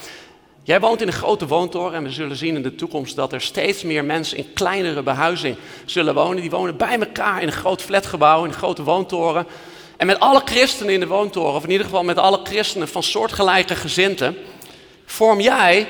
Jij 0.62 0.80
woont 0.80 1.00
in 1.00 1.06
een 1.06 1.12
grote 1.12 1.46
woontoren 1.46 1.94
en 1.94 2.02
we 2.02 2.10
zullen 2.10 2.36
zien 2.36 2.56
in 2.56 2.62
de 2.62 2.74
toekomst 2.74 3.16
dat 3.16 3.32
er 3.32 3.40
steeds 3.40 3.82
meer 3.82 4.04
mensen 4.04 4.38
in 4.38 4.52
kleinere 4.52 5.02
behuizing 5.02 5.56
zullen 5.84 6.14
wonen. 6.14 6.40
Die 6.40 6.50
wonen 6.50 6.76
bij 6.76 6.98
elkaar 6.98 7.40
in 7.40 7.46
een 7.46 7.52
groot 7.52 7.82
flatgebouw, 7.82 8.42
in 8.44 8.48
een 8.48 8.56
grote 8.56 8.82
woontoren. 8.82 9.46
En 9.96 10.06
met 10.06 10.20
alle 10.20 10.42
christenen 10.44 10.92
in 10.92 11.00
de 11.00 11.06
woontoren, 11.06 11.54
of 11.54 11.64
in 11.64 11.70
ieder 11.70 11.86
geval 11.86 12.04
met 12.04 12.18
alle 12.18 12.40
christenen 12.44 12.88
van 12.88 13.02
soortgelijke 13.02 13.74
gezinten, 13.74 14.36
vorm 15.04 15.40
jij 15.40 15.86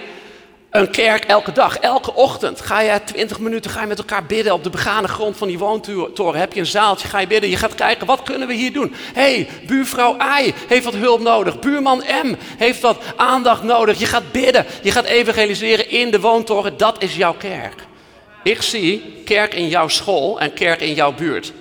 een 0.78 0.90
kerk 0.90 1.24
elke 1.24 1.52
dag, 1.52 1.76
elke 1.78 2.14
ochtend. 2.14 2.60
Ga 2.60 2.80
je 2.80 3.00
20 3.04 3.38
minuten 3.38 3.70
ga 3.70 3.80
je 3.80 3.86
met 3.86 3.98
elkaar 3.98 4.26
bidden 4.26 4.52
op 4.52 4.64
de 4.64 4.70
begane 4.70 5.08
grond 5.08 5.36
van 5.36 5.48
die 5.48 5.58
woontoren. 5.58 6.40
Heb 6.40 6.52
je 6.52 6.60
een 6.60 6.66
zaaltje, 6.66 7.08
ga 7.08 7.18
je 7.18 7.26
bidden. 7.26 7.50
Je 7.50 7.56
gaat 7.56 7.74
kijken, 7.74 8.06
wat 8.06 8.22
kunnen 8.22 8.48
we 8.48 8.54
hier 8.54 8.72
doen? 8.72 8.94
hey, 9.14 9.48
buurvrouw 9.66 10.16
I 10.40 10.54
heeft 10.68 10.84
wat 10.84 10.94
hulp 10.94 11.20
nodig. 11.20 11.58
Buurman 11.58 12.02
M 12.24 12.34
heeft 12.58 12.80
wat 12.80 12.98
aandacht 13.16 13.62
nodig. 13.62 13.98
Je 13.98 14.06
gaat 14.06 14.32
bidden, 14.32 14.66
je 14.82 14.90
gaat 14.90 15.04
evangeliseren 15.04 15.90
in 15.90 16.10
de 16.10 16.20
woontoren. 16.20 16.76
Dat 16.76 17.02
is 17.02 17.16
jouw 17.16 17.34
kerk. 17.34 17.84
Ik 18.42 18.62
zie 18.62 19.22
kerk 19.24 19.54
in 19.54 19.68
jouw 19.68 19.88
school 19.88 20.40
en 20.40 20.52
kerk 20.52 20.80
in 20.80 20.94
jouw 20.94 21.12
buurt. 21.12 21.52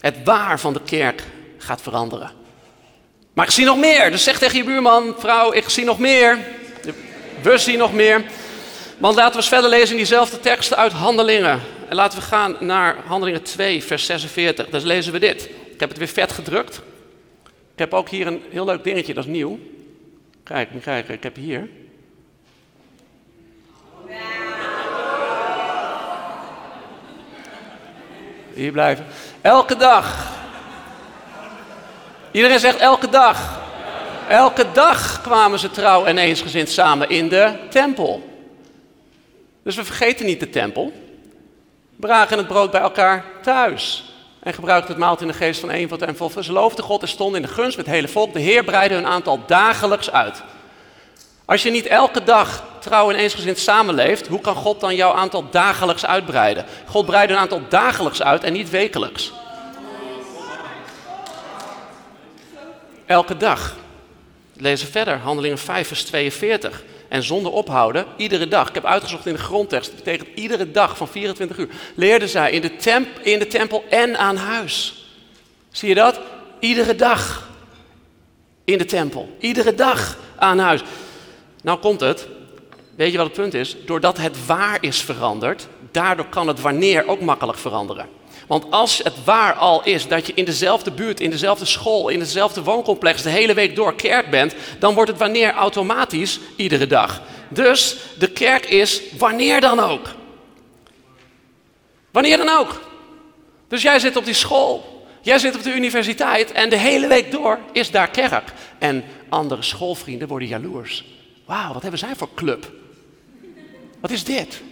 Het 0.00 0.16
waar 0.24 0.60
van 0.60 0.72
de 0.72 0.80
kerk 0.84 1.22
gaat 1.58 1.82
veranderen. 1.82 2.43
Maar 3.34 3.44
ik 3.44 3.50
zie 3.50 3.64
nog 3.64 3.78
meer. 3.78 4.10
Dus 4.10 4.22
zeg 4.22 4.38
tegen 4.38 4.58
je 4.58 4.64
buurman, 4.64 5.14
vrouw, 5.18 5.52
ik 5.52 5.68
zie 5.68 5.84
nog 5.84 5.98
meer. 5.98 6.38
We 7.42 7.58
zien 7.58 7.78
nog 7.78 7.92
meer. 7.92 8.24
Want 8.98 9.14
laten 9.14 9.32
we 9.32 9.36
eens 9.36 9.48
verder 9.48 9.70
lezen 9.70 9.90
in 9.90 9.96
diezelfde 9.96 10.40
teksten 10.40 10.76
uit 10.76 10.92
Handelingen. 10.92 11.60
En 11.88 11.96
laten 11.96 12.18
we 12.18 12.24
gaan 12.24 12.56
naar 12.60 12.96
Handelingen 13.06 13.42
2, 13.42 13.84
vers 13.84 14.06
46. 14.06 14.68
Daar 14.68 14.80
lezen 14.80 15.12
we 15.12 15.18
dit. 15.18 15.48
Ik 15.72 15.80
heb 15.80 15.88
het 15.88 15.98
weer 15.98 16.08
vet 16.08 16.32
gedrukt. 16.32 16.80
Ik 17.72 17.80
heb 17.80 17.94
ook 17.94 18.08
hier 18.08 18.26
een 18.26 18.42
heel 18.50 18.64
leuk 18.64 18.84
dingetje, 18.84 19.14
dat 19.14 19.24
is 19.24 19.30
nieuw. 19.30 19.58
Kijk, 20.42 20.68
kijk, 20.82 21.08
ik 21.08 21.22
heb 21.22 21.36
hier. 21.36 21.68
Hier 28.54 28.72
blijven. 28.72 29.06
Elke 29.40 29.76
dag 29.76 30.32
Iedereen 32.34 32.58
zegt 32.58 32.78
elke 32.78 33.08
dag. 33.08 33.60
Elke 34.28 34.66
dag 34.72 35.20
kwamen 35.20 35.58
ze 35.58 35.70
trouw 35.70 36.04
en 36.04 36.18
eensgezind 36.18 36.68
samen 36.68 37.08
in 37.08 37.28
de 37.28 37.52
tempel. 37.70 38.22
Dus 39.62 39.76
we 39.76 39.84
vergeten 39.84 40.26
niet 40.26 40.40
de 40.40 40.50
tempel. 40.50 40.92
Bragen 41.96 42.38
het 42.38 42.46
brood 42.46 42.70
bij 42.70 42.80
elkaar 42.80 43.24
thuis. 43.42 44.12
En 44.42 44.54
gebruikten 44.54 44.90
het 44.90 44.98
maaltijd 44.98 45.20
in 45.20 45.36
de 45.36 45.44
geest 45.44 45.60
van 45.60 45.70
eenvoud 45.70 46.02
en 46.02 46.16
vol. 46.16 46.30
Ze 46.42 46.52
loofden 46.52 46.84
God 46.84 47.02
en 47.02 47.08
stonden 47.08 47.42
in 47.42 47.46
de 47.46 47.54
gunst 47.54 47.76
met 47.76 47.86
het 47.86 47.94
hele 47.94 48.08
volk. 48.08 48.32
De 48.32 48.40
Heer 48.40 48.64
breidde 48.64 48.94
hun 48.94 49.06
aantal 49.06 49.40
dagelijks 49.46 50.10
uit. 50.10 50.42
Als 51.44 51.62
je 51.62 51.70
niet 51.70 51.86
elke 51.86 52.22
dag 52.22 52.64
trouw 52.80 53.10
en 53.10 53.16
eensgezind 53.16 53.58
samenleeft, 53.58 54.26
hoe 54.26 54.40
kan 54.40 54.54
God 54.54 54.80
dan 54.80 54.94
jouw 54.94 55.12
aantal 55.12 55.50
dagelijks 55.50 56.06
uitbreiden? 56.06 56.64
God 56.86 57.06
breidt 57.06 57.32
een 57.32 57.38
aantal 57.38 57.62
dagelijks 57.68 58.22
uit 58.22 58.44
en 58.44 58.52
niet 58.52 58.70
wekelijks. 58.70 59.32
Elke 63.06 63.36
dag. 63.36 63.76
Lezen 64.56 64.88
verder, 64.88 65.18
Handelingen 65.18 65.58
5, 65.58 65.86
vers 65.86 66.04
42. 66.04 66.84
En 67.08 67.22
zonder 67.22 67.52
ophouden, 67.52 68.06
iedere 68.16 68.48
dag. 68.48 68.68
Ik 68.68 68.74
heb 68.74 68.84
uitgezocht 68.84 69.26
in 69.26 69.32
de 69.32 69.38
grondtekst, 69.38 69.90
dat 69.90 70.04
betekent 70.04 70.38
iedere 70.38 70.70
dag 70.70 70.96
van 70.96 71.08
24 71.08 71.58
uur. 71.58 71.68
Leerden 71.94 72.28
zij 72.28 72.50
in 72.50 72.60
de, 72.60 72.76
temp, 72.76 73.18
in 73.22 73.38
de 73.38 73.46
tempel 73.46 73.84
en 73.90 74.18
aan 74.18 74.36
huis. 74.36 75.06
Zie 75.70 75.88
je 75.88 75.94
dat? 75.94 76.20
Iedere 76.58 76.94
dag 76.94 77.50
in 78.64 78.78
de 78.78 78.84
tempel. 78.84 79.36
Iedere 79.38 79.74
dag 79.74 80.18
aan 80.36 80.58
huis. 80.58 80.82
Nou 81.62 81.78
komt 81.78 82.00
het, 82.00 82.28
weet 82.96 83.10
je 83.10 83.16
wat 83.16 83.26
het 83.26 83.36
punt 83.36 83.54
is? 83.54 83.76
Doordat 83.86 84.16
het 84.16 84.46
waar 84.46 84.78
is 84.80 85.00
veranderd, 85.00 85.68
daardoor 85.90 86.26
kan 86.26 86.48
het 86.48 86.60
wanneer 86.60 87.08
ook 87.08 87.20
makkelijk 87.20 87.58
veranderen. 87.58 88.08
Want 88.46 88.70
als 88.70 88.98
het 88.98 89.24
waar 89.24 89.54
al 89.54 89.84
is 89.84 90.08
dat 90.08 90.26
je 90.26 90.32
in 90.34 90.44
dezelfde 90.44 90.90
buurt, 90.90 91.20
in 91.20 91.30
dezelfde 91.30 91.64
school, 91.64 92.08
in 92.08 92.18
dezelfde 92.18 92.62
wooncomplex 92.62 93.22
de 93.22 93.30
hele 93.30 93.54
week 93.54 93.76
door 93.76 93.94
kerk 93.94 94.30
bent, 94.30 94.54
dan 94.78 94.94
wordt 94.94 95.10
het 95.10 95.18
wanneer 95.18 95.52
automatisch 95.52 96.40
iedere 96.56 96.86
dag. 96.86 97.22
Dus 97.48 97.96
de 98.18 98.30
kerk 98.30 98.66
is 98.66 99.00
wanneer 99.18 99.60
dan 99.60 99.80
ook. 99.80 100.14
Wanneer 102.10 102.36
dan 102.36 102.48
ook. 102.48 102.80
Dus 103.68 103.82
jij 103.82 103.98
zit 103.98 104.16
op 104.16 104.24
die 104.24 104.34
school, 104.34 105.06
jij 105.22 105.38
zit 105.38 105.54
op 105.54 105.62
de 105.62 105.74
universiteit 105.74 106.52
en 106.52 106.68
de 106.70 106.76
hele 106.76 107.06
week 107.06 107.30
door 107.30 107.58
is 107.72 107.90
daar 107.90 108.10
kerk. 108.10 108.52
En 108.78 109.04
andere 109.28 109.62
schoolvrienden 109.62 110.28
worden 110.28 110.48
jaloers. 110.48 111.04
Wauw, 111.44 111.72
wat 111.72 111.82
hebben 111.82 112.00
zij 112.00 112.16
voor 112.16 112.28
club? 112.34 112.72
Wat 114.00 114.10
is 114.10 114.24
dit? 114.24 114.62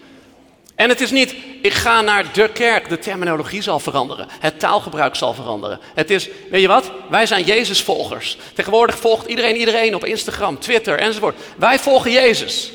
En 0.83 0.89
het 0.89 1.01
is 1.01 1.11
niet, 1.11 1.35
ik 1.61 1.73
ga 1.73 2.01
naar 2.01 2.33
de 2.33 2.49
kerk, 2.49 2.89
de 2.89 2.99
terminologie 2.99 3.63
zal 3.63 3.79
veranderen, 3.79 4.29
het 4.31 4.59
taalgebruik 4.59 5.15
zal 5.15 5.35
veranderen. 5.35 5.81
Het 5.95 6.11
is, 6.11 6.29
weet 6.51 6.61
je 6.61 6.69
wat, 6.69 6.91
wij 7.11 7.27
zijn 7.27 7.45
Jezus-volgers. 7.45 8.37
Tegenwoordig 8.55 8.99
volgt 8.99 9.27
iedereen 9.27 9.57
iedereen 9.57 9.95
op 9.95 10.05
Instagram, 10.05 10.59
Twitter 10.59 10.99
enzovoort. 10.99 11.37
Wij 11.57 11.79
volgen 11.79 12.11
Jezus. 12.11 12.73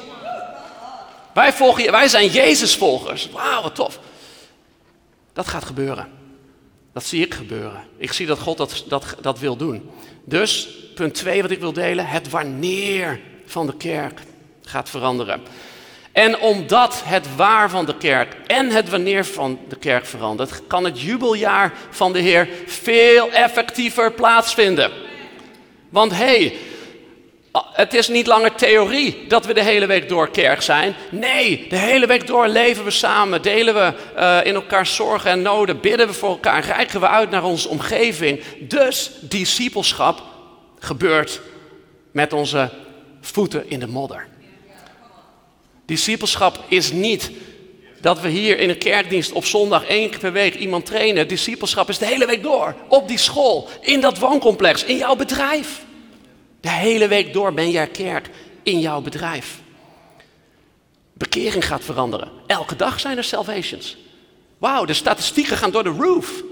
Wij, 1.33 1.53
volgen, 1.53 1.91
wij 1.91 2.07
zijn 2.07 2.27
Jezus-volgers. 2.27 3.29
Wauw, 3.29 3.61
wat 3.61 3.75
tof. 3.75 3.99
Dat 5.33 5.47
gaat 5.47 5.65
gebeuren. 5.65 6.07
Dat 6.93 7.05
zie 7.05 7.25
ik 7.25 7.33
gebeuren. 7.33 7.83
Ik 7.97 8.13
zie 8.13 8.25
dat 8.25 8.39
God 8.39 8.57
dat, 8.57 8.83
dat, 8.87 9.15
dat 9.21 9.39
wil 9.39 9.55
doen. 9.55 9.89
Dus, 10.23 10.67
punt 10.95 11.13
2 11.13 11.41
wat 11.41 11.51
ik 11.51 11.59
wil 11.59 11.73
delen, 11.73 12.05
het 12.07 12.29
wanneer 12.29 13.19
van 13.45 13.67
de 13.67 13.77
kerk 13.77 14.19
gaat 14.61 14.89
veranderen. 14.89 15.41
En 16.17 16.39
omdat 16.39 17.01
het 17.05 17.35
waar 17.35 17.69
van 17.69 17.85
de 17.85 17.97
kerk 17.97 18.35
en 18.47 18.69
het 18.69 18.89
wanneer 18.89 19.25
van 19.25 19.59
de 19.69 19.75
kerk 19.75 20.05
verandert, 20.05 20.61
kan 20.67 20.83
het 20.83 21.01
jubeljaar 21.01 21.73
van 21.89 22.13
de 22.13 22.19
Heer 22.19 22.49
veel 22.65 23.31
effectiever 23.31 24.11
plaatsvinden. 24.11 24.91
Want 25.89 26.11
hé, 26.11 26.17
hey, 26.17 26.57
het 27.73 27.93
is 27.93 28.07
niet 28.07 28.27
langer 28.27 28.55
theorie 28.55 29.25
dat 29.27 29.45
we 29.45 29.53
de 29.53 29.63
hele 29.63 29.85
week 29.85 30.09
door 30.09 30.29
kerk 30.29 30.61
zijn. 30.61 30.95
Nee, 31.09 31.65
de 31.69 31.77
hele 31.77 32.07
week 32.07 32.27
door 32.27 32.47
leven 32.47 32.83
we 32.83 32.91
samen, 32.91 33.41
delen 33.41 33.73
we 33.73 33.93
uh, 34.17 34.39
in 34.43 34.55
elkaar 34.55 34.85
zorgen 34.85 35.31
en 35.31 35.41
noden, 35.41 35.79
bidden 35.79 36.07
we 36.07 36.13
voor 36.13 36.29
elkaar, 36.29 36.65
reiken 36.65 36.99
we 36.99 37.07
uit 37.07 37.29
naar 37.29 37.43
onze 37.43 37.69
omgeving. 37.69 38.43
Dus 38.59 39.11
discipelschap 39.21 40.21
gebeurt 40.79 41.41
met 42.11 42.33
onze 42.33 42.69
voeten 43.21 43.69
in 43.69 43.79
de 43.79 43.87
modder. 43.87 44.27
Discipelschap 45.87 46.63
is 46.67 46.91
niet 46.91 47.31
dat 48.01 48.21
we 48.21 48.29
hier 48.29 48.59
in 48.59 48.69
een 48.69 48.77
kerkdienst 48.77 49.31
op 49.31 49.45
zondag 49.45 49.85
één 49.85 50.09
keer 50.09 50.19
per 50.19 50.31
week 50.31 50.55
iemand 50.55 50.85
trainen. 50.85 51.27
Discipelschap 51.27 51.89
is 51.89 51.97
de 51.97 52.05
hele 52.05 52.25
week 52.25 52.43
door. 52.43 52.75
Op 52.87 53.07
die 53.07 53.17
school, 53.17 53.69
in 53.81 54.01
dat 54.01 54.17
wooncomplex, 54.17 54.83
in 54.83 54.97
jouw 54.97 55.15
bedrijf. 55.15 55.85
De 56.61 56.69
hele 56.69 57.07
week 57.07 57.33
door 57.33 57.53
ben 57.53 57.71
jij 57.71 57.87
kerk 57.87 58.29
in 58.63 58.79
jouw 58.79 59.01
bedrijf. 59.01 59.59
Bekering 61.13 61.67
gaat 61.67 61.83
veranderen. 61.83 62.31
Elke 62.47 62.75
dag 62.75 62.99
zijn 62.99 63.17
er 63.17 63.23
salvations. 63.23 63.97
Wauw, 64.57 64.85
de 64.85 64.93
statistieken 64.93 65.57
gaan 65.57 65.71
door 65.71 65.83
de 65.83 65.89
roof 65.89 66.43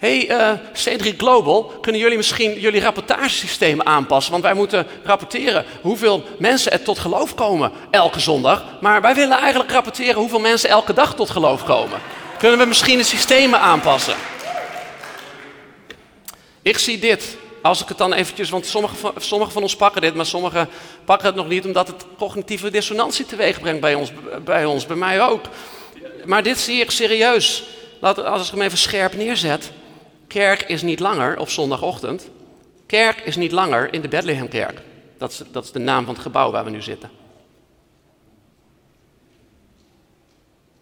hey, 0.00 0.30
uh, 0.30 0.52
Cedric 0.72 1.18
Global, 1.18 1.64
kunnen 1.80 2.00
jullie 2.00 2.16
misschien 2.16 2.60
jullie 2.60 2.80
rapportagesystemen 2.80 3.86
aanpassen? 3.86 4.32
Want 4.32 4.44
wij 4.44 4.54
moeten 4.54 4.86
rapporteren 5.04 5.64
hoeveel 5.80 6.24
mensen 6.38 6.72
er 6.72 6.82
tot 6.82 6.98
geloof 6.98 7.34
komen 7.34 7.72
elke 7.90 8.20
zondag. 8.20 8.64
Maar 8.80 9.00
wij 9.00 9.14
willen 9.14 9.38
eigenlijk 9.38 9.70
rapporteren 9.70 10.14
hoeveel 10.14 10.40
mensen 10.40 10.68
elke 10.68 10.92
dag 10.92 11.14
tot 11.14 11.30
geloof 11.30 11.64
komen. 11.64 12.00
Kunnen 12.38 12.58
we 12.58 12.64
misschien 12.64 12.98
de 12.98 13.04
systemen 13.04 13.60
aanpassen? 13.60 14.14
Ik 16.62 16.78
zie 16.78 16.98
dit, 16.98 17.36
als 17.62 17.82
ik 17.82 17.88
het 17.88 17.98
dan 17.98 18.12
eventjes, 18.12 18.50
want 18.50 18.66
sommigen 18.66 18.96
van, 18.96 19.12
sommige 19.16 19.50
van 19.50 19.62
ons 19.62 19.76
pakken 19.76 20.00
dit, 20.00 20.14
maar 20.14 20.26
sommigen 20.26 20.68
pakken 21.04 21.26
het 21.26 21.36
nog 21.36 21.48
niet 21.48 21.64
omdat 21.64 21.86
het 21.86 22.04
cognitieve 22.18 22.70
dissonantie 22.70 23.26
teweeg 23.26 23.60
brengt 23.60 23.80
bij 23.80 23.94
ons, 23.94 24.12
bij 24.44 24.64
ons, 24.64 24.86
bij 24.86 24.96
mij 24.96 25.22
ook. 25.22 25.44
Maar 26.24 26.42
dit 26.42 26.58
zie 26.58 26.80
ik 26.80 26.90
serieus. 26.90 27.64
Laat, 28.00 28.24
als 28.24 28.46
ik 28.46 28.54
hem 28.54 28.62
even 28.62 28.78
scherp 28.78 29.14
neerzet. 29.14 29.70
Kerk 30.30 30.62
is 30.62 30.82
niet 30.82 31.00
langer 31.00 31.38
op 31.38 31.48
zondagochtend. 31.48 32.28
Kerk 32.86 33.20
is 33.20 33.36
niet 33.36 33.52
langer 33.52 33.92
in 33.92 34.00
de 34.00 34.08
Bethlehemkerk. 34.08 34.80
Dat 35.18 35.30
is, 35.30 35.42
dat 35.52 35.64
is 35.64 35.72
de 35.72 35.78
naam 35.78 36.04
van 36.04 36.14
het 36.14 36.22
gebouw 36.22 36.50
waar 36.50 36.64
we 36.64 36.70
nu 36.70 36.82
zitten. 36.82 37.10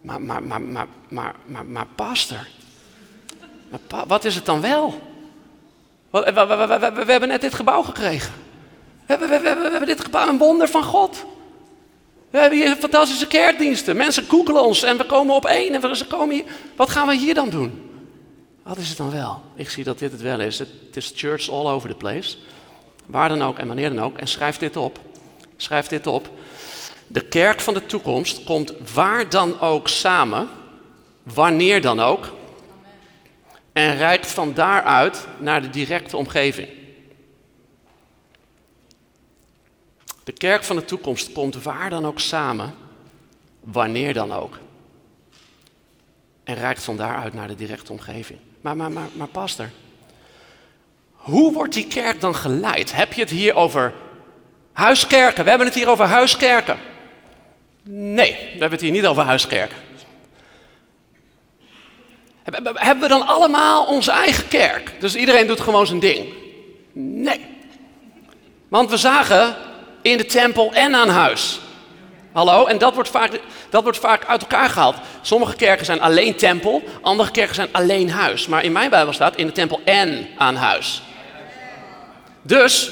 Maar, 0.00 0.20
maar, 0.20 0.42
maar, 0.42 0.60
maar, 0.60 0.86
maar, 1.08 1.34
maar, 1.46 1.66
maar 1.66 1.86
pastor, 1.94 2.46
maar 3.70 4.06
wat 4.06 4.24
is 4.24 4.34
het 4.34 4.46
dan 4.46 4.60
wel? 4.60 5.00
We, 6.10 6.32
we, 6.34 6.46
we, 6.46 7.04
we, 7.04 7.10
hebben 7.10 7.28
net 7.28 7.40
dit 7.40 7.54
gebouw 7.54 7.82
gekregen. 7.82 8.32
We 9.06 9.14
hebben, 9.14 9.86
dit 9.86 10.00
gebouw, 10.00 10.28
een 10.28 10.38
wonder 10.38 10.68
van 10.68 10.82
God. 10.82 11.24
We 12.30 12.38
hebben 12.38 12.58
hier 12.58 12.76
fantastische 12.76 13.26
kerkdiensten. 13.26 13.96
Mensen 13.96 14.24
googelen 14.28 14.62
ons 14.62 14.82
en 14.82 14.96
we 14.96 15.06
komen 15.06 15.34
op 15.34 15.44
één. 15.44 15.74
En 15.74 15.80
we, 15.80 16.06
komen 16.08 16.34
hier. 16.34 16.44
Wat 16.76 16.90
gaan 16.90 17.06
we 17.06 17.14
hier 17.14 17.34
dan 17.34 17.50
doen? 17.50 17.87
Wat 18.68 18.78
is 18.78 18.88
het 18.88 18.96
dan 18.96 19.10
wel? 19.10 19.42
Ik 19.54 19.70
zie 19.70 19.84
dat 19.84 19.98
dit 19.98 20.12
het 20.12 20.20
wel 20.20 20.40
is. 20.40 20.58
Het 20.58 20.96
is 20.96 21.12
church 21.14 21.50
all 21.50 21.66
over 21.66 21.88
the 21.88 21.94
place. 21.94 22.36
Waar 23.06 23.28
dan 23.28 23.42
ook 23.42 23.58
en 23.58 23.66
wanneer 23.66 23.88
dan 23.88 24.04
ook. 24.04 24.18
En 24.18 24.28
schrijf 24.28 24.58
dit 24.58 24.76
op. 24.76 25.00
Schrijf 25.56 25.86
dit 25.86 26.06
op. 26.06 26.30
De 27.06 27.28
kerk 27.28 27.60
van 27.60 27.74
de 27.74 27.86
toekomst 27.86 28.44
komt 28.44 28.74
waar 28.94 29.28
dan 29.28 29.60
ook 29.60 29.88
samen, 29.88 30.48
wanneer 31.22 31.80
dan 31.80 32.00
ook, 32.00 32.32
en 33.72 33.96
reikt 33.96 34.26
van 34.26 34.54
daaruit 34.54 35.26
naar 35.38 35.62
de 35.62 35.70
directe 35.70 36.16
omgeving. 36.16 36.68
De 40.24 40.32
kerk 40.32 40.64
van 40.64 40.76
de 40.76 40.84
toekomst 40.84 41.32
komt 41.32 41.62
waar 41.62 41.90
dan 41.90 42.06
ook 42.06 42.20
samen, 42.20 42.74
wanneer 43.60 44.14
dan 44.14 44.32
ook. 44.32 44.58
En 46.44 46.54
reikt 46.54 46.82
van 46.82 46.96
daaruit 46.96 47.34
naar 47.34 47.48
de 47.48 47.54
directe 47.54 47.92
omgeving. 47.92 48.38
Maar, 48.60 48.76
maar, 48.76 48.90
maar, 48.90 49.08
maar 49.12 49.26
pastor, 49.26 49.70
hoe 51.12 51.52
wordt 51.52 51.74
die 51.74 51.86
kerk 51.86 52.20
dan 52.20 52.34
geleid? 52.34 52.92
Heb 52.92 53.12
je 53.12 53.20
het 53.20 53.30
hier 53.30 53.54
over 53.54 53.92
huiskerken? 54.72 55.44
We 55.44 55.48
hebben 55.50 55.66
het 55.66 55.76
hier 55.76 55.88
over 55.88 56.04
huiskerken. 56.04 56.78
Nee, 57.90 58.30
we 58.30 58.50
hebben 58.50 58.70
het 58.70 58.80
hier 58.80 58.90
niet 58.90 59.06
over 59.06 59.22
huiskerken. 59.22 59.76
Hebben 62.74 63.00
we 63.00 63.08
dan 63.08 63.26
allemaal 63.26 63.84
onze 63.84 64.10
eigen 64.10 64.48
kerk? 64.48 64.92
Dus 65.00 65.16
iedereen 65.16 65.46
doet 65.46 65.60
gewoon 65.60 65.86
zijn 65.86 66.00
ding? 66.00 66.26
Nee. 66.92 67.46
Want 68.68 68.90
we 68.90 68.96
zagen 68.96 69.56
in 70.02 70.16
de 70.16 70.26
tempel 70.26 70.72
en 70.72 70.94
aan 70.94 71.08
huis. 71.08 71.60
Hallo? 72.32 72.66
En 72.66 72.78
dat 72.78 72.94
wordt, 72.94 73.08
vaak, 73.08 73.40
dat 73.70 73.82
wordt 73.82 73.98
vaak 73.98 74.24
uit 74.24 74.40
elkaar 74.40 74.68
gehaald. 74.68 74.96
Sommige 75.22 75.56
kerken 75.56 75.84
zijn 75.84 76.00
alleen 76.00 76.36
tempel, 76.36 76.82
andere 77.00 77.30
kerken 77.30 77.54
zijn 77.54 77.68
alleen 77.72 78.10
huis. 78.10 78.46
Maar 78.46 78.64
in 78.64 78.72
mijn 78.72 78.90
Bijbel 78.90 79.12
staat 79.12 79.36
in 79.36 79.46
de 79.46 79.52
tempel 79.52 79.80
en 79.84 80.28
aan 80.36 80.56
huis. 80.56 81.02
Dus 82.42 82.90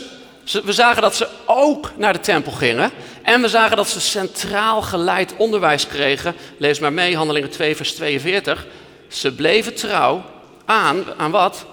we 0.64 0.72
zagen 0.72 1.02
dat 1.02 1.14
ze 1.14 1.28
ook 1.46 1.92
naar 1.96 2.12
de 2.12 2.20
tempel 2.20 2.52
gingen. 2.52 2.90
En 3.22 3.40
we 3.40 3.48
zagen 3.48 3.76
dat 3.76 3.88
ze 3.88 4.00
centraal 4.00 4.82
geleid 4.82 5.36
onderwijs 5.36 5.86
kregen. 5.86 6.34
Lees 6.56 6.78
maar 6.78 6.92
mee, 6.92 7.16
Handelingen 7.16 7.50
2, 7.50 7.76
vers 7.76 7.94
42. 7.94 8.66
Ze 9.08 9.34
bleven 9.34 9.74
trouw 9.74 10.22
aan, 10.64 11.04
aan 11.16 11.30
wat? 11.30 11.66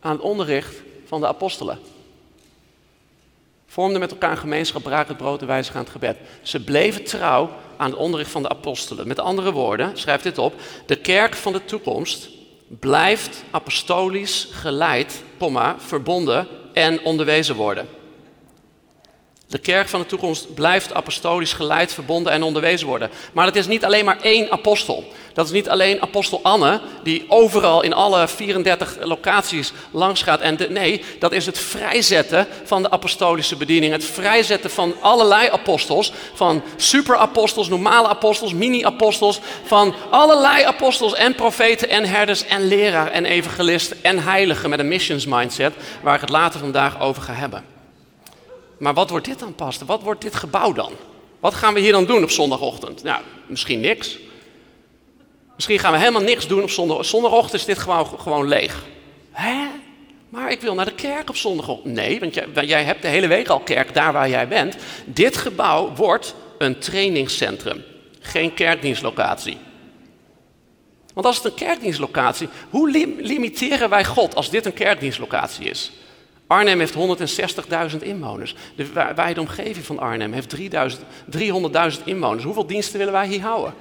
Aan 0.00 0.12
het 0.12 0.20
onderricht 0.20 0.74
van 1.06 1.20
de 1.20 1.26
apostelen. 1.26 1.91
Vormden 3.72 4.00
met 4.00 4.10
elkaar 4.10 4.30
een 4.30 4.36
gemeenschap, 4.36 4.82
braken 4.82 5.08
het 5.08 5.16
brood 5.16 5.40
en 5.40 5.46
wijzigen 5.46 5.78
aan 5.78 5.84
het 5.84 5.92
gebed. 5.92 6.16
Ze 6.42 6.64
bleven 6.64 7.04
trouw 7.04 7.50
aan 7.76 7.90
het 7.90 7.98
onderricht 7.98 8.30
van 8.30 8.42
de 8.42 8.48
apostelen. 8.48 9.08
Met 9.08 9.20
andere 9.20 9.52
woorden, 9.52 9.98
schrijf 9.98 10.22
dit 10.22 10.38
op. 10.38 10.54
De 10.86 10.96
kerk 10.96 11.34
van 11.34 11.52
de 11.52 11.64
toekomst 11.64 12.28
blijft 12.68 13.44
apostolisch 13.50 14.48
geleid, 14.50 15.22
verbonden 15.78 16.46
en 16.72 17.04
onderwezen 17.04 17.54
worden. 17.54 17.88
De 19.52 19.58
kerk 19.58 19.88
van 19.88 20.00
de 20.00 20.06
toekomst 20.06 20.54
blijft 20.54 20.94
apostolisch 20.94 21.52
geleid, 21.52 21.92
verbonden 21.92 22.32
en 22.32 22.42
onderwezen 22.42 22.86
worden. 22.86 23.10
Maar 23.32 23.46
het 23.46 23.56
is 23.56 23.66
niet 23.66 23.84
alleen 23.84 24.04
maar 24.04 24.20
één 24.20 24.50
apostel. 24.50 25.04
Dat 25.32 25.46
is 25.46 25.52
niet 25.52 25.68
alleen 25.68 26.02
apostel 26.02 26.40
Anne, 26.42 26.80
die 27.02 27.24
overal 27.28 27.82
in 27.82 27.92
alle 27.92 28.28
34 28.28 28.96
locaties 29.00 29.72
langs 29.90 30.22
gaat. 30.22 30.40
En 30.40 30.58
nee, 30.68 31.04
dat 31.18 31.32
is 31.32 31.46
het 31.46 31.58
vrijzetten 31.58 32.46
van 32.64 32.82
de 32.82 32.90
apostolische 32.90 33.56
bediening. 33.56 33.92
Het 33.92 34.04
vrijzetten 34.04 34.70
van 34.70 34.94
allerlei 35.00 35.48
apostels. 35.48 36.12
Van 36.34 36.62
superapostels, 36.76 37.68
normale 37.68 38.08
apostels, 38.08 38.52
mini-apostels. 38.52 39.40
Van 39.64 39.94
allerlei 40.10 40.64
apostels 40.64 41.14
en 41.14 41.34
profeten 41.34 41.88
en 41.88 42.04
herders 42.04 42.46
en 42.46 42.66
leraar 42.66 43.10
en 43.10 43.24
evangelisten 43.24 43.96
en 44.02 44.18
heiligen 44.18 44.70
met 44.70 44.78
een 44.78 44.88
missions 44.88 45.26
mindset. 45.26 45.74
Waar 46.02 46.14
ik 46.14 46.20
het 46.20 46.30
later 46.30 46.60
vandaag 46.60 47.00
over 47.00 47.22
ga 47.22 47.32
hebben. 47.32 47.71
Maar 48.82 48.94
wat 48.94 49.10
wordt 49.10 49.26
dit 49.26 49.38
dan, 49.38 49.54
pastor? 49.54 49.86
Wat 49.86 50.02
wordt 50.02 50.20
dit 50.20 50.34
gebouw 50.34 50.72
dan? 50.72 50.92
Wat 51.40 51.54
gaan 51.54 51.74
we 51.74 51.80
hier 51.80 51.92
dan 51.92 52.04
doen 52.04 52.22
op 52.22 52.30
zondagochtend? 52.30 53.02
Nou, 53.02 53.22
misschien 53.46 53.80
niks. 53.80 54.18
Misschien 55.54 55.78
gaan 55.78 55.92
we 55.92 55.98
helemaal 55.98 56.22
niks 56.22 56.46
doen 56.46 56.62
op 56.62 56.70
zondag. 56.70 57.04
Zondagochtend 57.04 57.60
is 57.60 57.64
dit 57.64 57.78
gewoon, 57.78 58.06
gewoon 58.06 58.48
leeg. 58.48 58.84
Hè? 59.30 59.66
Maar 60.28 60.50
ik 60.50 60.60
wil 60.60 60.74
naar 60.74 60.84
de 60.84 60.94
kerk 60.94 61.28
op 61.28 61.36
zondagochtend. 61.36 61.94
Nee, 61.94 62.20
want 62.20 62.34
jij, 62.34 62.48
jij 62.64 62.84
hebt 62.84 63.02
de 63.02 63.08
hele 63.08 63.26
week 63.26 63.48
al 63.48 63.60
kerk 63.60 63.94
daar 63.94 64.12
waar 64.12 64.28
jij 64.28 64.48
bent. 64.48 64.76
Dit 65.04 65.36
gebouw 65.36 65.94
wordt 65.94 66.34
een 66.58 66.78
trainingscentrum. 66.78 67.84
Geen 68.20 68.54
kerkdienstlocatie. 68.54 69.58
Want 71.14 71.26
als 71.26 71.36
het 71.36 71.44
een 71.44 71.54
kerkdienstlocatie, 71.54 72.48
hoe 72.70 72.90
limiteren 73.20 73.90
wij 73.90 74.04
God 74.04 74.34
als 74.34 74.50
dit 74.50 74.66
een 74.66 74.74
kerkdienstlocatie 74.74 75.68
is? 75.68 75.92
Arnhem 76.52 76.78
heeft 76.78 76.94
160.000 77.92 77.98
inwoners. 78.00 78.54
De 78.76 79.12
wijde 79.14 79.40
omgeving 79.40 79.86
van 79.86 79.98
Arnhem 79.98 80.32
heeft 80.32 80.56
300.000 81.96 82.04
inwoners. 82.04 82.44
Hoeveel 82.44 82.66
diensten 82.66 82.98
willen 82.98 83.12
wij 83.12 83.26
hier 83.26 83.40
houden? 83.40 83.74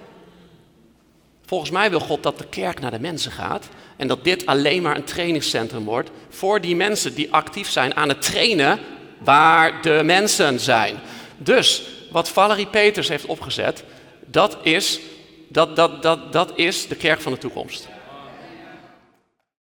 Volgens 1.45 1.71
mij 1.71 1.89
wil 1.89 1.99
God 1.99 2.23
dat 2.23 2.37
de 2.37 2.47
kerk 2.49 2.79
naar 2.79 2.91
de 2.91 2.99
mensen 2.99 3.31
gaat 3.31 3.69
en 3.97 4.07
dat 4.07 4.23
dit 4.23 4.45
alleen 4.45 4.81
maar 4.81 4.95
een 4.95 5.03
trainingscentrum 5.03 5.83
wordt 5.83 6.11
voor 6.29 6.61
die 6.61 6.75
mensen 6.75 7.13
die 7.13 7.33
actief 7.33 7.69
zijn 7.69 7.95
aan 7.95 8.09
het 8.09 8.21
trainen 8.21 8.79
waar 9.17 9.81
de 9.81 10.01
mensen 10.03 10.59
zijn. 10.59 10.95
Dus 11.37 11.83
wat 12.11 12.29
Valerie 12.29 12.67
Peters 12.67 13.07
heeft 13.07 13.25
opgezet, 13.25 13.83
dat 14.25 14.57
is, 14.61 14.99
dat, 15.47 15.75
dat, 15.75 16.01
dat, 16.01 16.33
dat 16.33 16.51
is 16.55 16.87
de 16.87 16.95
kerk 16.95 17.21
van 17.21 17.31
de 17.31 17.37
toekomst. 17.37 17.87